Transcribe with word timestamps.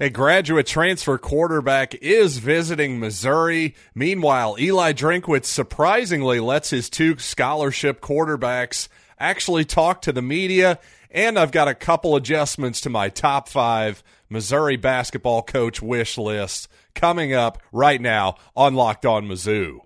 A 0.00 0.10
graduate 0.10 0.66
transfer 0.66 1.18
quarterback 1.18 1.94
is 1.94 2.38
visiting 2.38 2.98
Missouri. 2.98 3.76
Meanwhile, 3.94 4.56
Eli 4.58 4.92
Drinkwitz 4.92 5.44
surprisingly 5.44 6.40
lets 6.40 6.70
his 6.70 6.90
two 6.90 7.16
scholarship 7.18 8.00
quarterbacks 8.00 8.88
actually 9.20 9.64
talk 9.64 10.02
to 10.02 10.12
the 10.12 10.22
media. 10.22 10.80
And 11.12 11.38
I've 11.38 11.52
got 11.52 11.68
a 11.68 11.74
couple 11.74 12.16
adjustments 12.16 12.80
to 12.82 12.90
my 12.90 13.08
top 13.08 13.48
five 13.48 14.02
Missouri 14.28 14.76
basketball 14.76 15.42
coach 15.42 15.80
wish 15.80 16.18
list 16.18 16.66
coming 16.96 17.32
up 17.32 17.62
right 17.70 18.00
now 18.00 18.34
on 18.56 18.74
Locked 18.74 19.06
On 19.06 19.28
Mizzou. 19.28 19.78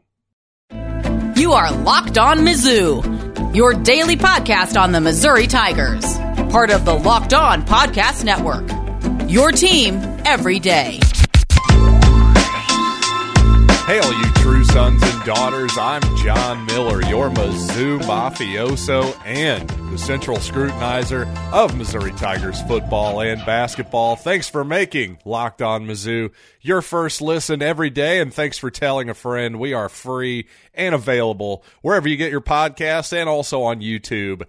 You 1.37 1.53
are 1.53 1.71
Locked 1.71 2.17
On 2.17 2.39
Mizzou, 2.39 3.55
your 3.55 3.75
daily 3.75 4.17
podcast 4.17 4.81
on 4.81 4.93
the 4.93 5.03
Missouri 5.03 5.47
Tigers, 5.47 6.17
part 6.51 6.71
of 6.71 6.87
the 6.87 6.95
Locked 6.95 7.35
On 7.35 7.63
Podcast 7.63 8.25
Network. 8.25 8.78
Your 9.29 9.53
team 9.53 9.97
every 10.25 10.59
day. 10.59 10.99
Hail, 13.85 14.11
you 14.11 14.33
true 14.37 14.65
sons 14.65 15.03
and 15.03 15.25
daughters. 15.25 15.77
I'm 15.77 16.01
John 16.17 16.65
Miller, 16.65 17.03
your 17.03 17.29
Mizzou 17.29 18.01
mafioso 18.01 19.15
and 19.27 19.69
the 19.93 19.99
central 19.99 20.39
scrutinizer 20.39 21.27
of 21.53 21.77
Missouri 21.77 22.13
Tigers 22.13 22.63
football 22.63 23.21
and 23.21 23.45
basketball. 23.45 24.17
Thanks 24.17 24.49
for 24.49 24.65
making 24.65 25.19
Locked 25.27 25.61
On 25.61 25.85
Mizzou 25.85 26.33
your 26.63 26.81
first 26.81 27.21
listen 27.21 27.61
every 27.61 27.91
day, 27.91 28.21
and 28.21 28.33
thanks 28.33 28.57
for 28.57 28.71
telling 28.71 29.11
a 29.11 29.15
friend. 29.15 29.61
We 29.61 29.75
are 29.75 29.91
free 29.91 30.49
and 30.73 30.95
available 30.95 31.67
wherever 31.83 32.09
you 32.09 32.17
get 32.17 32.31
your 32.31 32.41
podcasts 32.41 33.13
and 33.13 33.29
also 33.29 33.63
on 33.65 33.83
YouTube 33.83 34.45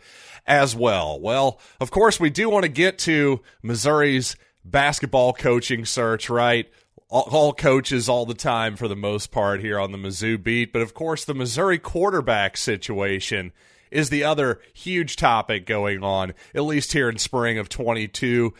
as 0.47 0.73
well. 0.73 1.19
Well, 1.19 1.59
of 1.81 1.91
course, 1.91 2.17
we 2.17 2.29
do 2.29 2.49
want 2.49 2.63
to 2.63 2.69
get 2.69 2.97
to 2.99 3.41
Missouri's 3.61 4.37
basketball 4.63 5.33
coaching 5.33 5.85
search, 5.85 6.29
right? 6.29 6.69
All, 7.11 7.53
coaches 7.53 8.07
all 8.07 8.27
the 8.27 8.35
time 8.35 8.75
for 8.75 8.87
the 8.87 8.95
most 8.95 9.31
part 9.31 9.61
here 9.61 9.79
on 9.79 9.91
the 9.91 9.97
Mizzou 9.97 10.41
beat. 10.41 10.71
But 10.71 10.83
of 10.83 10.93
course, 10.93 11.25
the 11.25 11.33
Missouri 11.33 11.79
quarterback 11.79 12.55
situation 12.55 13.51
is 13.89 14.09
the 14.09 14.23
other 14.23 14.59
huge 14.73 15.15
topic 15.15 15.65
going 15.65 16.03
on, 16.03 16.33
at 16.53 16.63
least 16.63 16.93
here 16.93 17.09
in 17.09 17.17
spring 17.17 17.57
of 17.57 17.67
22 17.67 18.53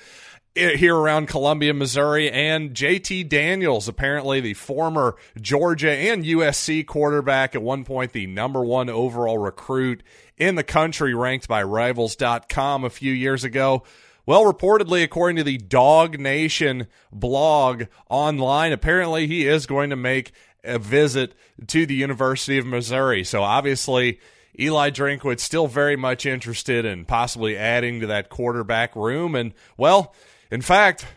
eh, 0.56 0.78
here 0.78 0.96
around 0.96 1.28
Columbia, 1.28 1.76
Missouri, 1.76 2.32
and 2.32 2.72
JT 2.72 3.30
Daniels, 3.30 3.88
apparently 3.88 4.40
the 4.40 4.56
former 4.56 5.16
Georgia 5.40 5.92
and 5.92 6.26
USC 6.26 6.88
quarterback, 6.88 7.54
at 7.54 7.62
one 7.62 7.84
point 7.84 8.14
the 8.14 8.26
number 8.26 8.64
one 8.64 8.90
overall 8.90 9.38
recruit 9.38 10.02
in 10.40 10.56
the 10.56 10.64
country, 10.64 11.14
ranked 11.14 11.48
by 11.48 11.62
Rivals.com 11.62 12.84
a 12.84 12.90
few 12.90 13.14
years 13.14 13.44
ago. 13.44 13.84
Well, 14.30 14.44
reportedly, 14.44 15.04
according 15.04 15.38
to 15.38 15.44
the 15.44 15.58
DawgNation 15.58 16.86
blog 17.12 17.86
online, 18.12 18.72
apparently 18.72 19.26
he 19.26 19.48
is 19.48 19.66
going 19.66 19.90
to 19.90 19.96
make 19.96 20.34
a 20.64 20.78
visit 20.78 21.34
to 21.66 21.88
the 21.88 21.96
University 21.96 22.60
of 22.60 22.68
Missouri. 22.68 23.24
So 23.24 23.42
obviously, 23.42 24.20
Eli 24.60 24.92
Drinkwitz 24.92 25.40
still 25.40 25.66
very 25.66 25.96
much 25.96 26.28
interested 26.28 26.86
in 26.86 27.06
possibly 27.06 27.58
adding 27.58 28.02
to 28.02 28.06
that 28.06 28.30
quarterback 28.30 28.96
room. 28.96 29.34
And, 29.34 29.52
well, 29.78 30.14
in 30.52 30.62
fact, 30.62 31.08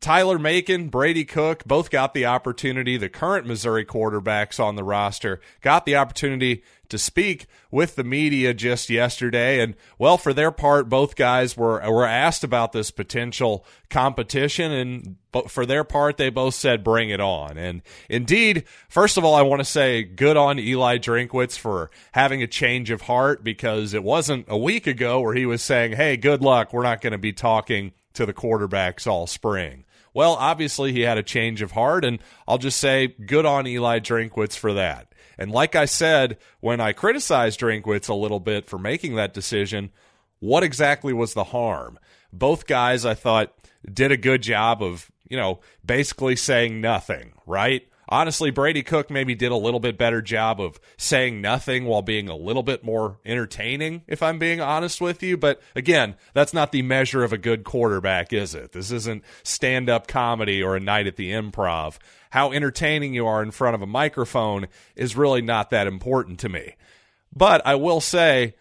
Tyler 0.00 0.38
Macon, 0.38 0.88
Brady 0.88 1.24
Cook 1.24 1.64
both 1.64 1.90
got 1.90 2.12
the 2.12 2.26
opportunity. 2.26 2.98
The 2.98 3.08
current 3.08 3.46
Missouri 3.46 3.86
quarterbacks 3.86 4.60
on 4.62 4.76
the 4.76 4.84
roster 4.84 5.40
got 5.62 5.86
the 5.86 5.96
opportunity 5.96 6.62
to 6.90 6.98
speak 6.98 7.46
with 7.70 7.96
the 7.96 8.04
media 8.04 8.52
just 8.52 8.90
yesterday. 8.90 9.60
And 9.60 9.74
well, 9.98 10.18
for 10.18 10.34
their 10.34 10.50
part, 10.50 10.90
both 10.90 11.16
guys 11.16 11.56
were 11.56 11.80
were 11.90 12.04
asked 12.04 12.44
about 12.44 12.72
this 12.72 12.90
potential 12.90 13.64
competition, 13.88 14.72
and 14.72 15.16
for 15.48 15.64
their 15.64 15.84
part, 15.84 16.18
they 16.18 16.28
both 16.28 16.54
said, 16.54 16.84
"Bring 16.84 17.08
it 17.08 17.20
on." 17.20 17.56
And 17.56 17.80
indeed, 18.10 18.64
first 18.90 19.16
of 19.16 19.24
all, 19.24 19.34
I 19.34 19.42
want 19.42 19.60
to 19.60 19.64
say 19.64 20.02
good 20.02 20.36
on 20.36 20.58
Eli 20.58 20.98
Drinkwitz 20.98 21.56
for 21.58 21.90
having 22.12 22.42
a 22.42 22.46
change 22.46 22.90
of 22.90 23.02
heart 23.02 23.42
because 23.42 23.94
it 23.94 24.04
wasn't 24.04 24.44
a 24.48 24.58
week 24.58 24.86
ago 24.86 25.20
where 25.20 25.34
he 25.34 25.46
was 25.46 25.62
saying, 25.62 25.92
"Hey, 25.92 26.18
good 26.18 26.42
luck. 26.42 26.72
We're 26.74 26.82
not 26.82 27.00
going 27.00 27.12
to 27.12 27.18
be 27.18 27.32
talking 27.32 27.92
to 28.12 28.26
the 28.26 28.34
quarterbacks 28.34 29.06
all 29.06 29.26
spring." 29.26 29.83
Well, 30.14 30.34
obviously, 30.34 30.92
he 30.92 31.00
had 31.00 31.18
a 31.18 31.22
change 31.22 31.60
of 31.60 31.72
heart, 31.72 32.04
and 32.04 32.20
I'll 32.48 32.58
just 32.58 32.78
say 32.78 33.08
good 33.08 33.44
on 33.44 33.66
Eli 33.66 33.98
Drinkwitz 33.98 34.56
for 34.56 34.72
that. 34.72 35.12
And 35.36 35.50
like 35.50 35.74
I 35.74 35.84
said, 35.84 36.38
when 36.60 36.80
I 36.80 36.92
criticized 36.92 37.60
Drinkwitz 37.60 38.08
a 38.08 38.14
little 38.14 38.40
bit 38.40 38.66
for 38.66 38.78
making 38.78 39.16
that 39.16 39.34
decision, 39.34 39.90
what 40.38 40.62
exactly 40.62 41.12
was 41.12 41.34
the 41.34 41.44
harm? 41.44 41.98
Both 42.32 42.66
guys, 42.66 43.04
I 43.04 43.14
thought, 43.14 43.52
did 43.92 44.12
a 44.12 44.16
good 44.16 44.42
job 44.42 44.82
of, 44.82 45.10
you 45.28 45.36
know, 45.36 45.60
basically 45.84 46.36
saying 46.36 46.80
nothing, 46.80 47.32
right? 47.46 47.86
Honestly, 48.08 48.50
Brady 48.50 48.82
Cook 48.82 49.10
maybe 49.10 49.34
did 49.34 49.52
a 49.52 49.56
little 49.56 49.80
bit 49.80 49.96
better 49.96 50.20
job 50.20 50.60
of 50.60 50.78
saying 50.96 51.40
nothing 51.40 51.86
while 51.86 52.02
being 52.02 52.28
a 52.28 52.36
little 52.36 52.62
bit 52.62 52.84
more 52.84 53.18
entertaining, 53.24 54.02
if 54.06 54.22
I'm 54.22 54.38
being 54.38 54.60
honest 54.60 55.00
with 55.00 55.22
you. 55.22 55.36
But 55.36 55.60
again, 55.74 56.16
that's 56.32 56.52
not 56.52 56.72
the 56.72 56.82
measure 56.82 57.24
of 57.24 57.32
a 57.32 57.38
good 57.38 57.64
quarterback, 57.64 58.32
is 58.32 58.54
it? 58.54 58.72
This 58.72 58.90
isn't 58.90 59.24
stand 59.42 59.88
up 59.88 60.06
comedy 60.06 60.62
or 60.62 60.76
a 60.76 60.80
night 60.80 61.06
at 61.06 61.16
the 61.16 61.32
improv 61.32 61.98
how 62.34 62.50
entertaining 62.50 63.14
you 63.14 63.24
are 63.24 63.44
in 63.44 63.52
front 63.52 63.76
of 63.76 63.82
a 63.82 63.86
microphone 63.86 64.66
is 64.96 65.14
really 65.14 65.40
not 65.40 65.70
that 65.70 65.86
important 65.86 66.40
to 66.40 66.48
me. 66.48 66.74
But 67.32 67.64
I 67.64 67.76
will 67.76 68.00
say, 68.00 68.54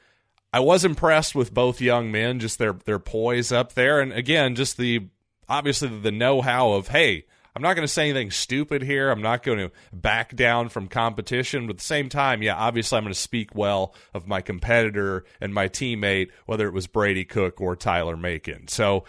I 0.53 0.59
was 0.59 0.85
impressed 0.85 1.33
with 1.33 1.55
both 1.55 1.81
young 1.81 2.11
men, 2.11 2.39
just 2.39 2.59
their 2.59 2.73
their 2.73 2.99
poise 2.99 3.51
up 3.51 3.73
there, 3.73 3.99
and 3.99 4.13
again, 4.13 4.53
just 4.53 4.77
the 4.77 5.07
obviously 5.49 5.87
the 5.87 6.11
know 6.11 6.43
how 6.43 6.73
of 6.73 6.89
hey, 6.89 7.25
I'm 7.55 7.61
not 7.61 7.75
going 7.75 7.87
to 7.87 7.91
say 7.91 8.09
anything 8.09 8.31
stupid 8.31 8.81
here. 8.81 9.11
I'm 9.11 9.21
not 9.21 9.43
going 9.43 9.59
to 9.59 9.71
back 9.91 10.35
down 10.35 10.69
from 10.69 10.87
competition. 10.87 11.67
But 11.67 11.75
at 11.75 11.77
the 11.77 11.83
same 11.83 12.09
time, 12.09 12.41
yeah, 12.41 12.55
obviously 12.55 12.97
I'm 12.97 13.03
going 13.03 13.13
to 13.13 13.19
speak 13.19 13.53
well 13.53 13.93
of 14.13 14.27
my 14.27 14.41
competitor 14.41 15.25
and 15.39 15.53
my 15.53 15.67
teammate, 15.67 16.29
whether 16.45 16.67
it 16.67 16.73
was 16.73 16.87
Brady 16.87 17.25
Cook 17.25 17.61
or 17.61 17.75
Tyler 17.75 18.17
Macon. 18.17 18.67
So 18.67 19.03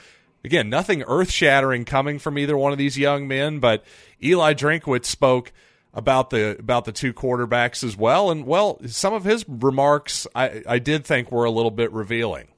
again, 0.44 0.68
nothing 0.68 1.02
earth 1.06 1.30
shattering 1.30 1.84
coming 1.84 2.18
from 2.18 2.38
either 2.38 2.56
one 2.56 2.72
of 2.72 2.78
these 2.78 2.98
young 2.98 3.26
men, 3.26 3.60
but 3.60 3.84
Eli 4.22 4.52
Drinkwitz 4.52 5.06
spoke 5.06 5.52
about 5.94 6.30
the 6.30 6.56
about 6.58 6.84
the 6.84 6.92
two 6.92 7.14
quarterbacks 7.14 7.84
as 7.84 7.96
well, 7.96 8.30
and 8.30 8.44
well, 8.46 8.80
some 8.86 9.14
of 9.14 9.24
his 9.24 9.48
remarks 9.48 10.26
I, 10.34 10.62
I 10.68 10.78
did 10.80 11.04
think 11.04 11.30
were 11.30 11.44
a 11.44 11.50
little 11.50 11.70
bit 11.70 11.92
revealing. 11.92 12.48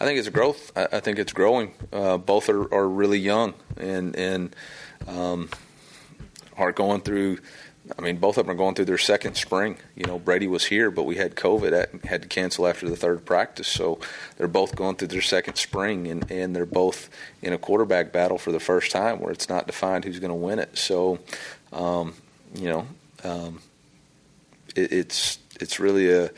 I 0.00 0.04
think 0.04 0.18
it's 0.18 0.28
growth. 0.28 0.72
I, 0.76 0.88
I 0.92 1.00
think 1.00 1.18
it's 1.18 1.32
growing. 1.32 1.74
Uh, 1.92 2.18
both 2.18 2.48
are, 2.48 2.72
are 2.72 2.88
really 2.88 3.18
young 3.18 3.54
and 3.76 4.14
and 4.14 4.54
um, 5.06 5.48
are 6.56 6.72
going 6.72 7.00
through 7.00 7.38
I 7.98 8.02
mean, 8.02 8.18
both 8.18 8.36
of 8.36 8.46
them 8.46 8.54
are 8.54 8.58
going 8.58 8.74
through 8.74 8.84
their 8.84 8.98
second 8.98 9.36
spring. 9.36 9.78
You 9.96 10.04
know, 10.04 10.18
Brady 10.18 10.46
was 10.46 10.66
here, 10.66 10.90
but 10.90 11.04
we 11.04 11.16
had 11.16 11.34
COVID, 11.34 11.72
at, 11.72 12.04
had 12.04 12.22
to 12.22 12.28
cancel 12.28 12.66
after 12.66 12.88
the 12.88 12.96
third 12.96 13.24
practice. 13.24 13.68
So 13.68 13.98
they're 14.36 14.48
both 14.48 14.76
going 14.76 14.96
through 14.96 15.08
their 15.08 15.22
second 15.22 15.56
spring, 15.56 16.06
and, 16.06 16.30
and 16.30 16.54
they're 16.54 16.66
both 16.66 17.08
in 17.42 17.52
a 17.52 17.58
quarterback 17.58 18.12
battle 18.12 18.38
for 18.38 18.52
the 18.52 18.60
first 18.60 18.92
time 18.92 19.20
where 19.20 19.32
it's 19.32 19.48
not 19.48 19.66
defined 19.66 20.04
who's 20.04 20.20
going 20.20 20.30
to 20.30 20.34
win 20.34 20.58
it. 20.58 20.76
So, 20.76 21.18
um, 21.72 22.14
you 22.54 22.68
know, 22.68 22.86
um, 23.24 23.60
it, 24.76 24.92
it's 24.92 25.38
it's 25.58 25.80
really 25.80 26.10
a 26.10 26.30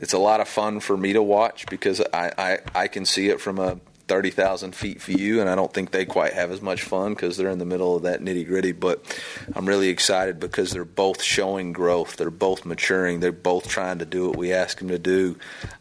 it's 0.00 0.12
a 0.12 0.18
lot 0.18 0.40
of 0.40 0.48
fun 0.48 0.80
for 0.80 0.96
me 0.96 1.12
to 1.12 1.22
watch 1.22 1.66
because 1.66 2.00
I, 2.12 2.32
I, 2.36 2.58
I 2.74 2.88
can 2.88 3.04
see 3.04 3.28
it 3.28 3.40
from 3.40 3.58
a 3.58 3.78
30,000 4.06 4.74
feet 4.74 5.02
view, 5.02 5.40
and 5.40 5.48
I 5.48 5.54
don't 5.54 5.72
think 5.72 5.90
they 5.90 6.04
quite 6.04 6.32
have 6.32 6.50
as 6.50 6.60
much 6.60 6.82
fun 6.82 7.14
because 7.14 7.36
they're 7.36 7.50
in 7.50 7.58
the 7.58 7.64
middle 7.64 7.96
of 7.96 8.02
that 8.02 8.20
nitty 8.20 8.46
gritty. 8.46 8.72
But 8.72 9.20
I'm 9.54 9.66
really 9.66 9.88
excited 9.88 10.38
because 10.40 10.70
they're 10.70 10.84
both 10.84 11.22
showing 11.22 11.72
growth. 11.72 12.16
They're 12.16 12.30
both 12.30 12.64
maturing. 12.64 13.20
They're 13.20 13.32
both 13.32 13.68
trying 13.68 13.98
to 13.98 14.04
do 14.04 14.28
what 14.28 14.36
we 14.36 14.52
ask 14.52 14.78
them 14.78 14.88
to 14.88 14.98
do, 14.98 15.36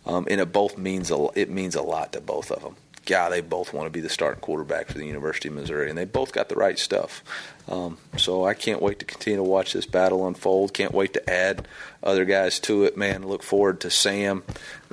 um, 0.05 0.27
and 0.29 0.39
it 0.39 0.51
both 0.51 0.77
means 0.77 1.11
a, 1.11 1.27
it 1.35 1.49
means 1.49 1.75
a 1.75 1.81
lot 1.81 2.13
to 2.13 2.21
both 2.21 2.51
of 2.51 2.61
them. 2.61 2.75
God, 3.05 3.31
they 3.31 3.41
both 3.41 3.73
want 3.73 3.85
to 3.85 3.89
be 3.89 3.99
the 3.99 4.09
starting 4.09 4.39
quarterback 4.39 4.87
for 4.87 4.97
the 4.97 5.05
University 5.05 5.49
of 5.49 5.55
Missouri, 5.55 5.89
and 5.89 5.97
they 5.97 6.05
both 6.05 6.31
got 6.31 6.47
the 6.47 6.55
right 6.55 6.79
stuff. 6.79 7.23
Um, 7.67 7.97
so 8.17 8.45
I 8.45 8.53
can't 8.53 8.81
wait 8.81 8.99
to 8.99 9.05
continue 9.05 9.37
to 9.37 9.43
watch 9.43 9.73
this 9.73 9.85
battle 9.85 10.27
unfold. 10.27 10.73
Can't 10.73 10.93
wait 10.93 11.13
to 11.13 11.29
add 11.29 11.67
other 12.01 12.25
guys 12.25 12.59
to 12.61 12.83
it, 12.83 12.97
man. 12.97 13.25
Look 13.25 13.41
forward 13.41 13.79
to 13.81 13.89
Sam 13.89 14.43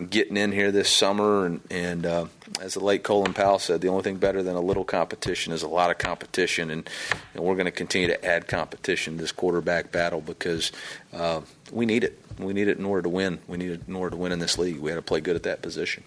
getting 0.09 0.37
in 0.37 0.53
here 0.53 0.71
this 0.71 0.89
summer. 0.89 1.47
And, 1.47 1.61
and 1.71 2.07
uh, 2.07 2.27
as 2.61 2.75
the 2.75 2.85
late 2.85 3.03
Colin 3.03 3.35
Powell 3.35 3.59
said, 3.59 3.81
the 3.81 3.89
only 3.89 4.03
thing 4.03 4.19
better 4.19 4.43
than 4.43 4.55
a 4.55 4.61
little 4.61 4.85
competition 4.85 5.53
is 5.53 5.63
a 5.63 5.69
lot 5.69 5.91
of 5.91 5.99
competition. 5.99 6.71
And, 6.71 6.89
and 7.35 7.43
we're 7.43 7.57
going 7.57 7.67
to 7.67 7.73
continue 7.73 8.09
to 8.09 8.25
add 8.25 8.47
competition 8.47 9.17
to 9.17 9.21
this 9.21 9.33
quarterback 9.33 9.91
battle 9.91 10.21
because 10.21 10.71
uh, 11.13 11.41
we 11.73 11.87
need 11.87 12.05
it. 12.05 12.19
We 12.39 12.53
need 12.53 12.69
it 12.69 12.79
in 12.79 12.85
order 12.85 13.03
to 13.03 13.09
win. 13.09 13.41
We 13.49 13.59
need 13.59 13.71
it 13.71 13.83
in 13.89 13.97
order 13.97 14.11
to 14.11 14.17
win 14.17 14.33
in 14.33 14.39
this 14.39 14.57
league. 14.57 14.79
We 14.79 14.91
had 14.91 14.97
to 14.97 15.03
play 15.03 15.21
good 15.21 15.37
at 15.37 15.43
that 15.43 15.61
position. 15.61 16.05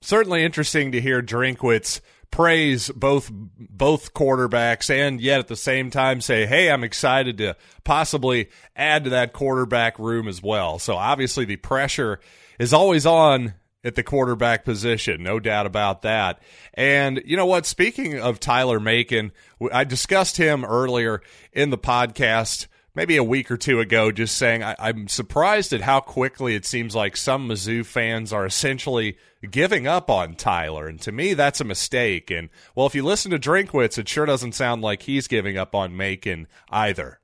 Certainly 0.00 0.44
interesting 0.44 0.92
to 0.92 1.00
hear 1.00 1.22
Drinkwitz 1.22 2.00
praise 2.32 2.90
both 2.90 3.30
both 3.30 4.12
quarterbacks 4.12 4.90
and 4.90 5.20
yet 5.20 5.38
at 5.38 5.46
the 5.46 5.54
same 5.54 5.90
time 5.90 6.20
say, 6.20 6.46
"Hey, 6.46 6.68
I'm 6.68 6.82
excited 6.82 7.38
to 7.38 7.56
possibly 7.84 8.48
add 8.74 9.04
to 9.04 9.10
that 9.10 9.32
quarterback 9.32 9.98
room 10.00 10.26
as 10.26 10.42
well." 10.42 10.80
So 10.80 10.96
obviously 10.96 11.44
the 11.44 11.56
pressure 11.56 12.18
is 12.58 12.72
always 12.72 13.06
on 13.06 13.54
at 13.84 13.94
the 13.94 14.02
quarterback 14.02 14.64
position, 14.64 15.22
no 15.22 15.40
doubt 15.40 15.66
about 15.66 16.02
that. 16.02 16.40
And 16.74 17.22
you 17.24 17.36
know 17.36 17.46
what? 17.46 17.66
Speaking 17.66 18.18
of 18.18 18.40
Tyler 18.40 18.80
Macon, 18.80 19.32
I 19.72 19.84
discussed 19.84 20.36
him 20.36 20.64
earlier 20.64 21.20
in 21.52 21.70
the 21.70 21.78
podcast 21.78 22.66
maybe 22.94 23.16
a 23.16 23.24
week 23.24 23.50
or 23.50 23.56
two 23.56 23.80
ago, 23.80 24.12
just 24.12 24.36
saying 24.36 24.62
I, 24.62 24.74
am 24.78 25.08
surprised 25.08 25.72
at 25.72 25.80
how 25.80 26.00
quickly 26.00 26.54
it 26.54 26.66
seems 26.66 26.94
like 26.94 27.16
some 27.16 27.48
Mizzou 27.48 27.84
fans 27.84 28.32
are 28.32 28.46
essentially 28.46 29.16
giving 29.50 29.86
up 29.86 30.10
on 30.10 30.34
Tyler. 30.34 30.86
And 30.86 31.00
to 31.02 31.12
me, 31.12 31.34
that's 31.34 31.60
a 31.60 31.64
mistake. 31.64 32.30
And 32.30 32.50
well, 32.74 32.86
if 32.86 32.94
you 32.94 33.04
listen 33.04 33.30
to 33.30 33.38
Drinkwitz, 33.38 33.98
it 33.98 34.08
sure 34.08 34.26
doesn't 34.26 34.52
sound 34.52 34.82
like 34.82 35.02
he's 35.02 35.28
giving 35.28 35.56
up 35.56 35.74
on 35.74 35.96
Macon 35.96 36.46
either. 36.70 37.20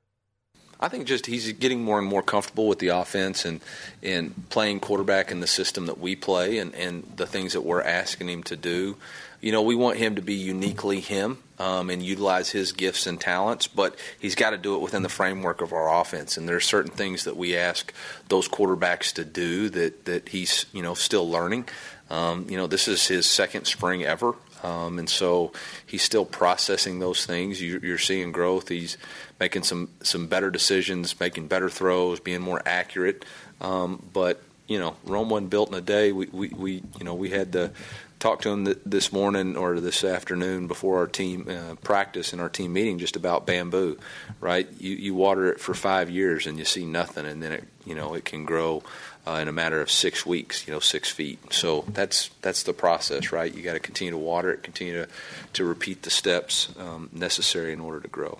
I 0.79 0.87
think 0.87 1.07
just 1.07 1.25
he's 1.25 1.51
getting 1.53 1.83
more 1.83 1.99
and 1.99 2.07
more 2.07 2.23
comfortable 2.23 2.67
with 2.67 2.79
the 2.79 2.89
offense 2.89 3.43
and 3.45 3.59
and 4.01 4.49
playing 4.49 4.79
quarterback 4.79 5.31
in 5.31 5.41
the 5.41 5.47
system 5.47 5.87
that 5.87 5.99
we 5.99 6.15
play 6.15 6.57
and, 6.57 6.73
and 6.73 7.11
the 7.17 7.25
things 7.25 7.53
that 7.53 7.61
we're 7.61 7.81
asking 7.81 8.29
him 8.29 8.43
to 8.43 8.55
do. 8.55 8.95
You 9.41 9.51
know, 9.51 9.61
we 9.61 9.75
want 9.75 9.97
him 9.97 10.15
to 10.15 10.21
be 10.21 10.33
uniquely 10.33 10.99
him 10.99 11.37
um, 11.59 11.89
and 11.89 12.03
utilize 12.03 12.49
his 12.49 12.73
gifts 12.73 13.07
and 13.07 13.19
talents, 13.19 13.67
but 13.67 13.97
he's 14.19 14.35
got 14.35 14.49
to 14.49 14.57
do 14.57 14.75
it 14.75 14.81
within 14.81 15.01
the 15.01 15.09
framework 15.09 15.61
of 15.61 15.71
our 15.71 16.01
offense. 16.01 16.35
And 16.35 16.47
there 16.47 16.57
are 16.57 16.61
certain 16.61 16.91
things 16.91 17.23
that 17.23 17.37
we 17.37 17.55
ask 17.55 17.93
those 18.27 18.49
quarterbacks 18.49 19.13
to 19.13 19.23
do 19.23 19.69
that 19.69 20.05
that 20.05 20.29
he's 20.29 20.65
you 20.73 20.81
know 20.81 20.93
still 20.93 21.29
learning. 21.29 21.67
Um, 22.09 22.47
you 22.49 22.57
know, 22.57 22.67
this 22.67 22.87
is 22.87 23.07
his 23.07 23.27
second 23.27 23.65
spring 23.65 24.03
ever, 24.03 24.33
um, 24.63 24.99
and 24.99 25.09
so 25.09 25.51
he's 25.85 26.03
still 26.03 26.25
processing 26.25 26.99
those 26.99 27.25
things. 27.25 27.61
You, 27.61 27.93
are 27.93 27.97
seeing 27.97 28.31
growth. 28.31 28.69
He's 28.69 28.97
making 29.39 29.63
some 29.63 29.89
some 30.01 30.27
better 30.27 30.51
decisions, 30.51 31.19
making 31.19 31.47
better 31.47 31.69
throws, 31.69 32.19
being 32.19 32.41
more 32.41 32.61
accurate. 32.65 33.25
Um, 33.61 34.07
but 34.13 34.41
you 34.67 34.79
know, 34.79 34.95
Rome 35.05 35.29
wasn't 35.29 35.49
built 35.49 35.69
in 35.69 35.75
a 35.75 35.81
day. 35.81 36.11
We, 36.11 36.27
we, 36.27 36.49
we 36.49 36.73
you 36.97 37.03
know 37.03 37.15
we 37.15 37.29
had 37.29 37.53
to 37.53 37.71
talk 38.19 38.41
to 38.41 38.49
him 38.49 38.65
th- 38.65 38.77
this 38.85 39.13
morning 39.13 39.55
or 39.55 39.79
this 39.79 40.03
afternoon 40.03 40.67
before 40.67 40.99
our 40.99 41.07
team 41.07 41.47
uh, 41.49 41.75
practice 41.75 42.33
and 42.33 42.41
our 42.41 42.49
team 42.49 42.73
meeting 42.73 42.99
just 42.99 43.15
about 43.15 43.45
bamboo, 43.45 43.97
right? 44.39 44.67
You 44.79 44.95
you 44.95 45.15
water 45.15 45.51
it 45.51 45.59
for 45.59 45.73
five 45.73 46.09
years 46.09 46.45
and 46.45 46.57
you 46.59 46.65
see 46.65 46.85
nothing, 46.85 47.25
and 47.25 47.41
then 47.41 47.51
it 47.53 47.63
you 47.85 47.95
know 47.95 48.13
it 48.13 48.25
can 48.25 48.45
grow 48.45 48.83
uh, 49.27 49.33
in 49.33 49.47
a 49.47 49.51
matter 49.51 49.81
of 49.81 49.91
six 49.91 50.25
weeks, 50.25 50.67
you 50.67 50.73
know, 50.73 50.79
six 50.79 51.09
feet. 51.09 51.39
So 51.53 51.85
that's 51.89 52.29
that's 52.41 52.63
the 52.63 52.73
process, 52.73 53.31
right? 53.31 53.53
You 53.53 53.61
got 53.61 53.73
to 53.73 53.79
continue 53.79 54.11
to 54.11 54.17
water 54.17 54.51
it, 54.51 54.63
continue 54.63 54.93
to 54.93 55.07
to 55.53 55.65
repeat 55.65 56.03
the 56.03 56.09
steps 56.09 56.73
um, 56.77 57.09
necessary 57.13 57.73
in 57.73 57.79
order 57.79 57.99
to 57.99 58.07
grow. 58.07 58.39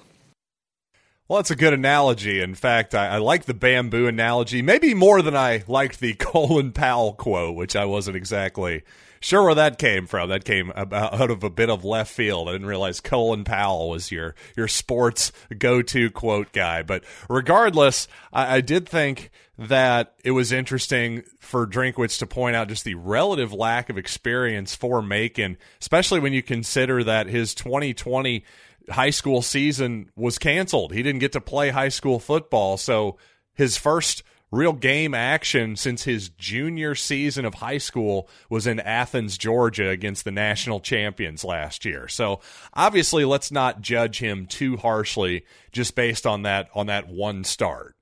Well, 1.30 1.38
that's 1.38 1.52
a 1.52 1.56
good 1.56 1.74
analogy. 1.74 2.42
In 2.42 2.56
fact, 2.56 2.96
I, 2.96 3.08
I, 3.10 3.18
like 3.20 3.46
the 3.46 3.54
bamboo 3.54 4.08
analogy, 4.08 4.64
maybe 4.64 4.96
more 4.96 5.22
than 5.22 5.36
I 5.36 5.64
liked 5.68 6.00
the 6.00 6.14
Colin 6.20 6.72
Powell 6.72 7.14
quote, 7.14 7.56
which 7.56 7.76
I 7.76 7.86
wasn't 7.86 8.18
exactly 8.18 8.82
sure 9.20 9.44
where 9.44 9.54
that 9.54 9.78
came 9.78 10.08
from. 10.08 10.30
That 10.30 10.44
came 10.44 10.72
out 10.76 11.30
of 11.30 11.44
a 11.44 11.52
bit 11.52 11.70
of 11.70 11.86
left 11.86 12.12
field. 12.12 12.50
I 12.50 12.54
didn't 12.54 12.66
realize 12.66 13.00
Colin 13.00 13.44
Powell 13.44 13.92
was 13.92 14.12
your 14.12 14.34
your 14.58 14.68
sports 14.68 15.32
go 15.56 15.84
to 15.84 16.10
quote 16.10 16.52
guy. 16.52 16.82
But 16.82 17.04
regardless, 17.30 18.08
I, 18.34 18.56
I 18.56 18.62
did 18.62 18.90
think 18.90 19.30
that 19.60 20.16
it 20.24 20.32
was 20.32 20.52
interesting 20.52 21.22
for 21.40 21.68
Drinkwitz 21.68 22.18
to 22.20 22.26
point 22.26 22.56
out 22.56 22.70
just 22.70 22.86
the 22.86 22.96
relative 22.96 23.54
lack 23.54 23.92
of 23.92 24.00
experience 24.00 24.74
for 24.74 25.00
Macon, 25.04 25.58
especially 25.80 26.22
when 26.22 26.34
you 26.34 26.42
consider 26.42 27.04
that 27.04 27.28
his 27.28 27.54
2020 27.54 28.44
high 28.92 29.10
school 29.10 29.42
season 29.42 30.10
was 30.16 30.38
canceled. 30.38 30.94
He 30.94 31.04
didn't 31.04 31.20
get 31.20 31.34
to 31.34 31.42
play 31.42 31.70
high 31.70 31.90
school 31.90 32.20
football. 32.20 32.78
So 32.78 33.18
his 33.54 33.78
first 33.78 34.24
real 34.52 34.74
game 34.74 35.14
action 35.14 35.76
since 35.76 36.04
his 36.04 36.30
junior 36.30 36.96
season 36.96 37.46
of 37.46 37.56
high 37.56 37.78
school 37.78 38.28
was 38.50 38.66
in 38.66 38.80
Athens, 38.80 39.38
Georgia 39.38 39.90
against 39.90 40.26
the 40.26 40.32
national 40.32 40.80
champions 40.80 41.44
last 41.44 41.86
year. 41.86 42.08
So 42.08 42.40
obviously 42.74 43.26
let's 43.26 43.52
not 43.52 43.82
judge 43.82 44.20
him 44.20 44.48
too 44.48 44.78
harshly 44.78 45.46
just 45.72 45.96
based 45.96 46.26
on 46.26 46.44
that 46.44 46.70
on 46.74 46.88
that 46.88 47.08
one 47.08 47.44
start. 47.44 47.96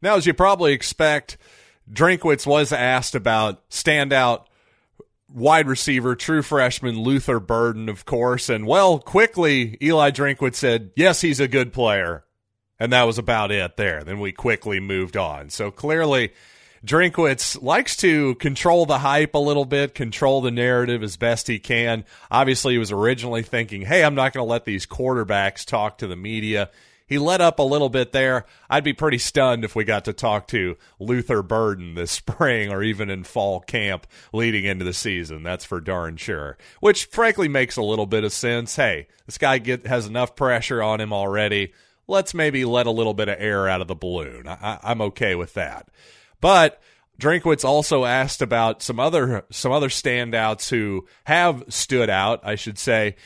Now 0.00 0.16
as 0.16 0.26
you 0.26 0.34
probably 0.34 0.72
expect, 0.72 1.36
Drinkwitz 1.90 2.46
was 2.46 2.72
asked 2.72 3.14
about 3.14 3.68
standout 3.68 4.46
wide 5.34 5.66
receiver, 5.66 6.14
true 6.14 6.42
freshman 6.42 7.00
Luther 7.00 7.40
Burden, 7.40 7.88
of 7.88 8.04
course. 8.04 8.48
And 8.48 8.66
well, 8.66 8.98
quickly, 8.98 9.78
Eli 9.82 10.10
Drinkwitz 10.10 10.56
said, 10.56 10.90
yes, 10.96 11.20
he's 11.20 11.40
a 11.40 11.48
good 11.48 11.72
player. 11.72 12.24
And 12.78 12.92
that 12.92 13.04
was 13.04 13.18
about 13.18 13.52
it 13.52 13.76
there. 13.76 14.02
Then 14.02 14.18
we 14.18 14.32
quickly 14.32 14.80
moved 14.80 15.16
on. 15.16 15.50
So 15.50 15.70
clearly, 15.70 16.32
Drinkwitz 16.84 17.62
likes 17.62 17.96
to 17.98 18.34
control 18.36 18.86
the 18.86 18.98
hype 18.98 19.34
a 19.34 19.38
little 19.38 19.64
bit, 19.64 19.94
control 19.94 20.40
the 20.40 20.50
narrative 20.50 21.02
as 21.02 21.16
best 21.16 21.46
he 21.46 21.60
can. 21.60 22.04
Obviously, 22.30 22.74
he 22.74 22.78
was 22.78 22.90
originally 22.90 23.42
thinking, 23.42 23.82
hey, 23.82 24.02
I'm 24.04 24.16
not 24.16 24.32
going 24.32 24.44
to 24.44 24.50
let 24.50 24.64
these 24.64 24.86
quarterbacks 24.86 25.64
talk 25.64 25.98
to 25.98 26.08
the 26.08 26.16
media. 26.16 26.70
He 27.12 27.18
let 27.18 27.42
up 27.42 27.58
a 27.58 27.62
little 27.62 27.90
bit 27.90 28.12
there. 28.12 28.46
I'd 28.70 28.84
be 28.84 28.94
pretty 28.94 29.18
stunned 29.18 29.64
if 29.64 29.76
we 29.76 29.84
got 29.84 30.06
to 30.06 30.14
talk 30.14 30.46
to 30.48 30.78
Luther 30.98 31.42
Burden 31.42 31.94
this 31.94 32.10
spring 32.10 32.72
or 32.72 32.82
even 32.82 33.10
in 33.10 33.24
fall 33.24 33.60
camp 33.60 34.06
leading 34.32 34.64
into 34.64 34.86
the 34.86 34.94
season. 34.94 35.42
That's 35.42 35.66
for 35.66 35.78
darn 35.78 36.16
sure. 36.16 36.56
Which 36.80 37.04
frankly 37.04 37.48
makes 37.48 37.76
a 37.76 37.82
little 37.82 38.06
bit 38.06 38.24
of 38.24 38.32
sense. 38.32 38.76
Hey, 38.76 39.08
this 39.26 39.36
guy 39.36 39.58
get, 39.58 39.86
has 39.86 40.06
enough 40.06 40.34
pressure 40.34 40.82
on 40.82 41.00
him 41.00 41.12
already 41.12 41.74
let's 42.08 42.34
maybe 42.34 42.64
let 42.64 42.86
a 42.86 42.90
little 42.90 43.14
bit 43.14 43.28
of 43.28 43.36
air 43.38 43.68
out 43.68 43.80
of 43.80 43.88
the 43.88 43.94
balloon. 43.94 44.46
I, 44.48 44.78
am 44.82 45.00
okay 45.02 45.34
with 45.34 45.54
that. 45.54 45.88
But 46.40 46.80
Drinkwitz 47.20 47.64
also 47.64 48.04
asked 48.04 48.42
about 48.42 48.82
some 48.82 48.98
other 48.98 49.44
some 49.50 49.72
other 49.72 49.88
standouts 49.88 50.68
who 50.68 51.06
have 51.24 51.64
stood 51.68 52.10
out, 52.10 52.40
I 52.42 52.56
should 52.56 52.78
say, 52.78 53.16